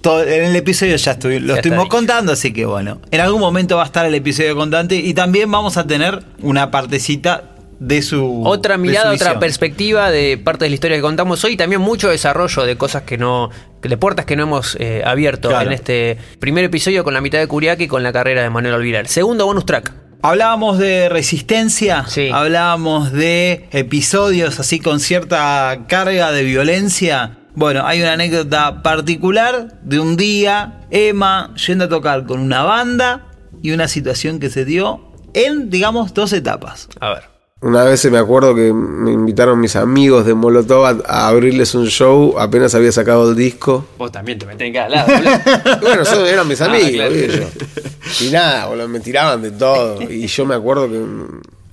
Todo- 0.04 0.22
en 0.24 0.44
el 0.44 0.56
episodio 0.56 0.96
ya 0.98 1.18
estuvi- 1.18 1.40
lo 1.40 1.54
Ya 1.54 1.62
estuvimos 1.62 1.88
contando, 1.88 2.34
así 2.34 2.54
que 2.54 2.66
bueno. 2.66 3.00
En 3.10 3.22
algún 3.22 3.40
momento 3.40 3.78
va 3.78 3.84
a 3.84 3.86
estar 3.86 4.06
el 4.06 4.14
episodio 4.14 4.56
con 4.56 4.70
Dante 4.70 4.96
y 4.98 5.14
también 5.16 5.50
vamos 5.50 5.78
a 5.78 5.88
tener 5.88 6.24
una 6.42 6.70
partecita 6.70 7.46
de 7.80 8.02
su. 8.02 8.44
Otra 8.46 8.78
mirada, 8.78 9.10
su 9.10 9.16
otra 9.16 9.40
perspectiva 9.40 10.12
de 10.12 10.38
parte 10.38 10.66
de 10.66 10.70
la 10.70 10.76
historia 10.76 10.98
que 10.98 11.02
contamos 11.02 11.44
hoy. 11.46 11.54
y 11.54 11.58
También 11.58 11.82
mucho 11.82 12.10
desarrollo 12.10 12.64
de 12.66 12.76
cosas 12.78 13.04
que 13.04 13.18
no. 13.18 13.50
de 13.82 13.98
puertas 13.98 14.26
que 14.26 14.36
no 14.36 14.44
hemos 14.44 14.78
eh, 14.80 15.02
abierto 15.06 15.50
Claro. 15.50 15.68
en 15.68 15.74
este 15.74 16.18
primer 16.40 16.64
episodio 16.66 17.04
con 17.04 17.14
la 17.14 17.20
mitad 17.22 17.40
de 17.40 17.48
Kuriaki 17.48 17.86
y 17.86 17.88
con 17.88 18.04
la 18.04 18.14
carrera 18.14 18.42
de 18.44 18.50
Manuel 18.50 18.76
Olvidar. 18.76 19.08
Segundo 19.08 19.46
bonus 19.46 19.66
track. 19.66 19.92
Hablábamos 20.22 20.78
de 20.80 21.10
resistencia, 21.10 22.06
Sí. 22.08 22.30
hablábamos 22.32 23.12
de 23.12 23.68
episodios 23.72 24.58
así 24.60 24.80
con 24.80 25.02
cierta 25.02 25.80
carga 25.90 26.32
de 26.32 26.44
violencia. 26.44 27.40
Bueno, 27.56 27.86
hay 27.86 28.02
una 28.02 28.14
anécdota 28.14 28.82
particular 28.82 29.80
de 29.84 30.00
un 30.00 30.18
día, 30.18 30.82
Emma 30.90 31.54
yendo 31.68 31.86
a 31.86 31.90
tocar 31.90 32.26
con 32.26 32.40
una 32.40 32.64
banda 32.64 33.28
y 33.62 33.72
una 33.72 33.88
situación 33.88 34.40
que 34.40 34.50
se 34.50 34.66
dio 34.66 35.12
en, 35.34 35.70
digamos, 35.70 36.14
dos 36.14 36.34
etapas. 36.34 36.90
A 37.00 37.10
ver. 37.12 37.34
Una 37.62 37.86
vez 37.86 38.04
me 38.12 38.18
acuerdo 38.18 38.54
que 38.54 38.74
me 38.74 39.14
invitaron 39.14 39.58
mis 39.60 39.78
amigos 39.78 40.26
de 40.26 40.34
Molotov 40.34 40.86
a, 40.86 40.98
a 41.08 41.28
abrirles 41.30 41.74
un 41.76 41.86
show, 41.88 42.38
apenas 42.38 42.76
había 42.76 42.92
sacado 42.92 43.30
el 43.30 43.38
disco. 43.38 43.86
Vos 43.98 44.12
también 44.12 44.38
te 44.38 44.46
metés 44.46 44.68
en 44.68 44.74
cada 44.74 44.90
lado. 44.90 45.14
Bueno, 45.82 46.04
son- 46.04 46.26
eran 46.28 46.46
mis 46.46 46.60
Ah, 46.60 46.66
amigos, 46.66 47.10
yo. 47.14 48.26
Y 48.26 48.32
nada, 48.32 48.66
boludo, 48.66 48.90
me 48.90 49.00
tiraban 49.00 49.42
de 49.42 49.52
todo. 49.52 50.02
Y 50.02 50.28
yo 50.28 50.46
me 50.46 50.56
acuerdo 50.56 50.90
que 50.90 51.06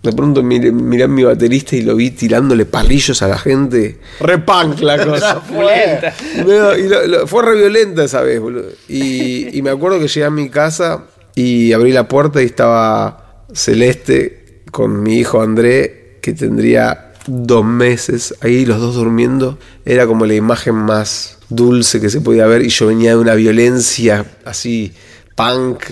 de 0.03 0.13
pronto 0.13 0.43
miré, 0.43 0.73
miré 0.73 1.05
a 1.05 1.09
mi 1.09 1.23
baterista 1.25 1.77
y 1.77 1.83
lo 1.83 1.95
vi 1.97 2.11
tirándole 2.11 2.65
palillos 2.65 3.21
a 3.23 3.29
la 3.29 3.37
gente. 3.39 3.99
Re 4.21 4.39
punk 4.39 4.81
la 4.81 5.05
cosa. 5.05 5.41
fue, 5.41 6.01
No, 6.47 6.77
y 6.77 6.89
lo- 6.89 7.07
lo- 7.07 7.27
fue 7.27 7.43
re 7.45 7.57
violenta 7.57 8.05
esa 8.05 8.23
vez, 8.23 8.41
boludo. 8.41 8.69
Y, 8.89 9.57
y 9.57 9.63
me 9.63 9.71
acuerdo 9.71 9.99
que 9.99 10.09
llegué 10.09 10.25
a 10.25 10.31
mi 10.31 10.49
casa 10.49 11.05
y 11.35 11.73
abrí 11.73 11.93
la 11.93 12.09
puerta 12.09 12.43
y 12.43 12.47
estaba 12.47 13.45
Celeste 13.53 14.63
con 14.71 15.03
mi 15.03 15.19
hijo 15.19 15.43
André, 15.43 16.17
que 16.23 16.33
tendría 16.33 17.13
dos 17.27 17.65
meses, 17.65 18.35
ahí 18.41 18.65
los 18.65 18.81
dos 18.81 18.95
durmiendo. 18.95 19.59
Era 19.85 20.07
como 20.07 20.25
la 20.27 20.35
imagen 20.35 20.75
más 20.77 21.39
dulce 21.51 22.01
que 22.01 22.09
se 22.11 22.21
podía 22.21 22.47
ver 22.47 22.63
y 22.63 22.69
yo 22.69 22.87
venía 22.87 23.11
de 23.11 23.17
una 23.17 23.35
violencia 23.35 24.25
así 24.45 24.93
punk 25.41 25.85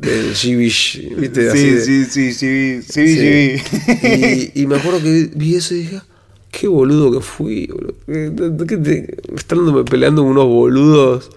del 0.00 0.34
Gibish, 0.34 1.14
¿viste? 1.16 1.50
Así 1.50 1.70
de- 1.70 1.84
sí, 1.84 2.04
sí, 2.06 2.32
sí, 2.32 2.82
Sí. 2.82 3.56
Y, 4.54 4.62
y 4.62 4.66
me 4.66 4.76
acuerdo 4.76 5.00
que 5.02 5.30
vi 5.34 5.56
eso 5.56 5.74
y 5.74 5.78
dije, 5.78 5.96
"Ah, 5.96 6.04
qué 6.50 6.66
boludo 6.68 7.12
que 7.12 7.20
fui, 7.20 7.66
boludo. 7.66 7.94
¿Qué- 8.66 8.76
te- 8.78 9.16
Estándome 9.36 9.84
peleando 9.84 10.22
con 10.22 10.30
unos 10.32 10.46
boludos, 10.46 11.30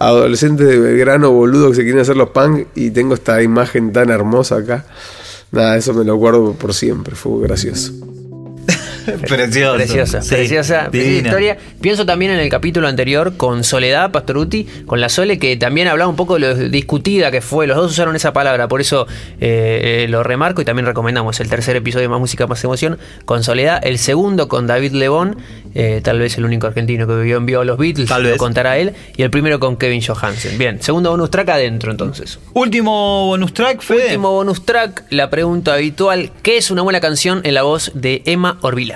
adolescentes, 0.00 0.66
de 0.66 0.78
Belgrano, 0.78 1.30
boludos 1.30 1.70
que 1.70 1.76
se 1.76 1.82
quieren 1.82 2.00
hacer 2.00 2.16
los 2.16 2.30
punk 2.30 2.66
y 2.74 2.90
tengo 2.90 3.14
esta 3.14 3.42
imagen 3.42 3.92
tan 3.92 4.10
hermosa 4.10 4.56
acá. 4.56 4.86
Nada, 5.52 5.76
eso 5.76 5.94
me 5.94 6.04
lo 6.04 6.16
guardo 6.16 6.52
por 6.54 6.74
siempre, 6.74 7.14
fue 7.14 7.42
gracioso. 7.42 7.92
Precioso. 9.28 9.74
Preciosa, 9.76 10.22
Sí, 10.22 10.34
preciosa, 10.34 10.88
divina. 10.90 11.28
historia. 11.28 11.56
Pienso 11.80 12.04
también 12.06 12.32
en 12.32 12.40
el 12.40 12.48
capítulo 12.48 12.88
anterior 12.88 13.36
con 13.36 13.64
Soledad 13.64 14.10
Pastoruti, 14.10 14.64
con 14.86 15.00
la 15.00 15.08
Sole, 15.08 15.38
que 15.38 15.56
también 15.56 15.88
hablaba 15.88 16.08
un 16.08 16.16
poco 16.16 16.34
de 16.34 16.40
lo 16.40 16.54
discutida 16.54 17.30
que 17.30 17.40
fue. 17.40 17.66
Los 17.66 17.76
dos 17.76 17.92
usaron 17.92 18.16
esa 18.16 18.32
palabra, 18.32 18.68
por 18.68 18.80
eso 18.80 19.06
eh, 19.40 20.04
eh, 20.04 20.06
lo 20.08 20.22
remarco 20.22 20.60
y 20.62 20.64
también 20.64 20.86
recomendamos 20.86 21.38
el 21.40 21.48
tercer 21.48 21.76
episodio 21.76 22.02
de 22.04 22.08
Más 22.08 22.20
Música, 22.20 22.46
Más 22.46 22.62
Emoción 22.64 22.98
con 23.24 23.42
Soledad. 23.44 23.80
El 23.82 23.98
segundo 23.98 24.48
con 24.48 24.66
David 24.66 24.92
Lebón, 24.92 25.36
eh, 25.74 26.00
tal 26.02 26.18
vez 26.18 26.36
el 26.38 26.44
único 26.44 26.66
argentino 26.66 27.06
que 27.06 27.14
vivió 27.16 27.36
en 27.36 27.46
vivo 27.46 27.60
a 27.60 27.64
los 27.64 27.78
Beatles, 27.78 28.08
Tal 28.08 28.22
lo 28.22 28.28
vez. 28.30 28.38
contará 28.38 28.78
él. 28.78 28.92
Y 29.16 29.22
el 29.22 29.30
primero 29.30 29.60
con 29.60 29.76
Kevin 29.76 30.00
Johansen. 30.02 30.58
Bien, 30.58 30.82
segundo 30.82 31.10
bonus 31.10 31.30
track 31.30 31.48
adentro 31.50 31.90
entonces. 31.90 32.38
Último 32.54 33.26
bonus 33.26 33.52
track, 33.54 33.80
Fede. 33.82 34.04
Último 34.06 34.32
bonus 34.32 34.64
track, 34.64 35.04
la 35.10 35.30
pregunta 35.30 35.74
habitual: 35.74 36.30
¿qué 36.42 36.56
es 36.56 36.70
una 36.70 36.82
buena 36.82 37.00
canción 37.00 37.40
en 37.44 37.54
la 37.54 37.62
voz 37.62 37.92
de 37.94 38.22
Emma 38.26 38.58
Orbiler? 38.62 38.95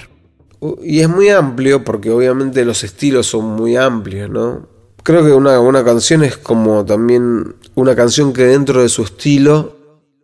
Y 0.83 1.01
es 1.01 1.09
muy 1.09 1.29
amplio 1.31 1.85
porque 1.85 2.11
obviamente 2.11 2.65
los 2.65 2.85
estilos 2.85 3.27
son 3.27 3.45
muy 3.47 3.77
amplios, 3.77 4.29
¿no? 4.31 4.69
Creo 5.03 5.25
que 5.25 5.33
una, 5.33 5.59
una 5.61 5.83
canción 5.83 6.23
es 6.23 6.37
como 6.37 6.85
también 6.85 7.55
una 7.75 7.97
canción 7.97 8.33
que 8.35 8.45
dentro 8.45 8.83
de 8.83 8.89
su 8.91 9.03
estilo, 9.03 9.77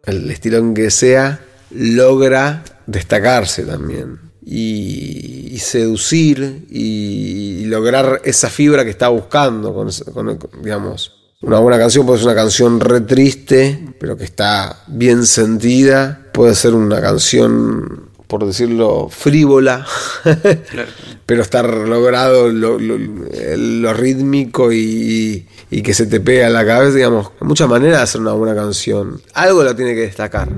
el 0.05 0.31
estilo 0.31 0.59
en 0.59 0.75
que 0.75 0.91
sea, 0.91 1.41
logra 1.71 2.63
destacarse 2.87 3.65
también. 3.65 4.21
Y, 4.45 5.49
y 5.55 5.59
seducir 5.59 6.67
y, 6.71 7.65
lograr 7.65 8.21
esa 8.25 8.49
fibra 8.49 8.85
que 8.85 8.91
está 8.91 9.09
buscando, 9.09 9.75
con- 9.75 9.91
con- 10.13 10.39
digamos. 10.63 11.13
Una 11.43 11.59
buena 11.59 11.79
canción 11.79 12.07
puede 12.07 12.19
ser 12.21 12.29
una 12.29 12.37
canción 12.37 12.79
re 12.79 13.01
triste, 13.01 13.95
pero 13.99 14.17
que 14.17 14.25
está 14.25 14.85
bien 14.87 15.27
sentida. 15.27 16.29
Puede 16.33 16.55
ser 16.55 16.75
una 16.75 17.01
canción, 17.01 18.11
por 18.27 18.45
decirlo, 18.47 19.09
frívola, 19.11 19.87
pero 21.27 21.43
estar 21.43 21.69
logrado 21.69 22.49
lo, 22.49 22.79
lo- 22.79 22.99
lo 22.99 23.95
rítmico 23.95 24.73
y, 24.73 25.47
y 25.71 25.83
que 25.83 25.95
se 25.95 26.07
te 26.07 26.21
pega 26.21 26.47
a 26.47 26.51
la 26.51 26.65
cabeza, 26.67 26.97
digamos. 26.97 27.31
Muchas 27.41 27.69
maneras 27.69 27.99
de 27.99 28.03
hacer 28.05 28.21
una 28.21 28.33
buena 28.33 28.55
canción. 28.55 29.21
Algo 29.35 29.63
la 29.65 29.75
tiene 29.77 29.95
que 29.95 30.01
destacar. 30.03 30.49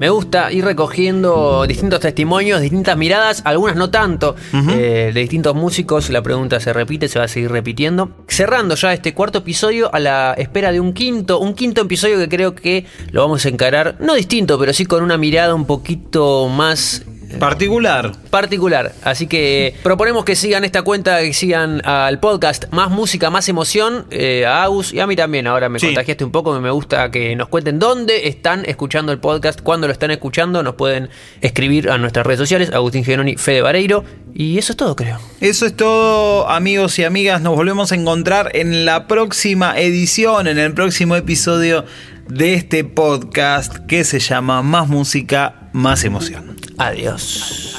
Me 0.00 0.08
gusta 0.08 0.50
ir 0.50 0.64
recogiendo 0.64 1.66
distintos 1.68 2.00
testimonios, 2.00 2.62
distintas 2.62 2.96
miradas, 2.96 3.42
algunas 3.44 3.76
no 3.76 3.90
tanto, 3.90 4.34
eh, 4.70 5.10
de 5.12 5.20
distintos 5.20 5.54
músicos. 5.54 6.08
La 6.08 6.22
pregunta 6.22 6.58
se 6.58 6.72
repite, 6.72 7.06
se 7.06 7.18
va 7.18 7.26
a 7.26 7.28
seguir 7.28 7.52
repitiendo. 7.52 8.10
Cerrando 8.26 8.76
ya 8.76 8.94
este 8.94 9.12
cuarto 9.12 9.40
episodio 9.40 9.94
a 9.94 9.98
la 9.98 10.32
espera 10.38 10.72
de 10.72 10.80
un 10.80 10.94
quinto, 10.94 11.38
un 11.38 11.52
quinto 11.52 11.82
episodio 11.82 12.16
que 12.16 12.30
creo 12.30 12.54
que 12.54 12.86
lo 13.10 13.20
vamos 13.20 13.44
a 13.44 13.50
encarar, 13.50 13.96
no 14.00 14.14
distinto, 14.14 14.58
pero 14.58 14.72
sí 14.72 14.86
con 14.86 15.02
una 15.02 15.18
mirada 15.18 15.54
un 15.54 15.66
poquito 15.66 16.48
más 16.48 17.04
Particular. 17.38 18.12
particular. 18.30 18.92
Así 19.02 19.26
que 19.26 19.74
proponemos 19.82 20.24
que 20.24 20.36
sigan 20.36 20.64
esta 20.64 20.82
cuenta, 20.82 21.20
que 21.20 21.32
sigan 21.32 21.80
al 21.86 22.18
podcast 22.20 22.64
Más 22.72 22.90
Música, 22.90 23.30
Más 23.30 23.48
Emoción, 23.48 24.06
eh, 24.10 24.44
a 24.46 24.62
Agus 24.64 24.92
y 24.92 25.00
a 25.00 25.06
mí 25.06 25.16
también. 25.16 25.46
Ahora 25.46 25.68
me 25.68 25.78
Sí. 25.78 25.86
contagiaste 25.86 26.24
un 26.24 26.32
poco, 26.32 26.58
me 26.60 26.70
gusta 26.70 27.10
que 27.10 27.34
nos 27.36 27.48
cuenten 27.48 27.78
dónde 27.78 28.28
están 28.28 28.64
escuchando 28.66 29.12
el 29.12 29.18
podcast, 29.18 29.60
cuándo 29.60 29.86
lo 29.86 29.92
están 29.92 30.10
escuchando. 30.10 30.62
Nos 30.62 30.74
pueden 30.74 31.08
escribir 31.40 31.90
a 31.90 31.98
nuestras 31.98 32.26
redes 32.26 32.38
sociales, 32.40 32.70
Agustín 32.72 33.04
Genoni, 33.04 33.36
Fede 33.36 33.62
Vareiro. 33.62 34.04
Y 34.34 34.58
eso 34.58 34.72
es 34.72 34.76
todo, 34.76 34.94
creo. 34.96 35.18
Eso 35.40 35.66
es 35.66 35.76
todo, 35.76 36.48
amigos 36.48 36.98
y 36.98 37.04
amigas. 37.04 37.40
Nos 37.42 37.56
volvemos 37.56 37.90
a 37.92 37.94
encontrar 37.96 38.50
en 38.54 38.84
la 38.84 39.06
próxima 39.08 39.78
edición, 39.78 40.46
en 40.46 40.58
el 40.58 40.72
próximo 40.72 41.16
episodio 41.16 41.84
de 42.28 42.54
este 42.54 42.84
podcast 42.84 43.76
que 43.88 44.04
se 44.04 44.20
llama 44.20 44.62
Más 44.62 44.86
Música, 44.88 45.59
Más 45.72 46.04
Emoción. 46.04 46.56
Adiós. 46.78 47.76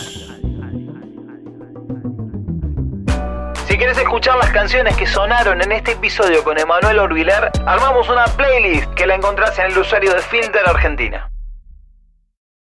Si 3.68 3.78
quieres 3.78 3.98
escuchar 3.98 4.38
las 4.38 4.52
canciones 4.52 4.96
que 4.96 5.06
sonaron 5.06 5.62
en 5.62 5.72
este 5.72 5.94
episodio 5.94 6.44
con 6.44 6.58
Emanuel 6.58 7.00
Orbiler, 7.00 7.52
armamos 7.66 8.10
una 8.10 8.26
playlist 8.26 8.94
que 8.94 9.08
la 9.08 9.16
encontrás 9.16 9.58
en 9.60 9.72
el 9.72 9.78
usuario 9.78 10.14
de 10.14 10.22
Filter 10.22 10.62
Argentina. 10.68 11.31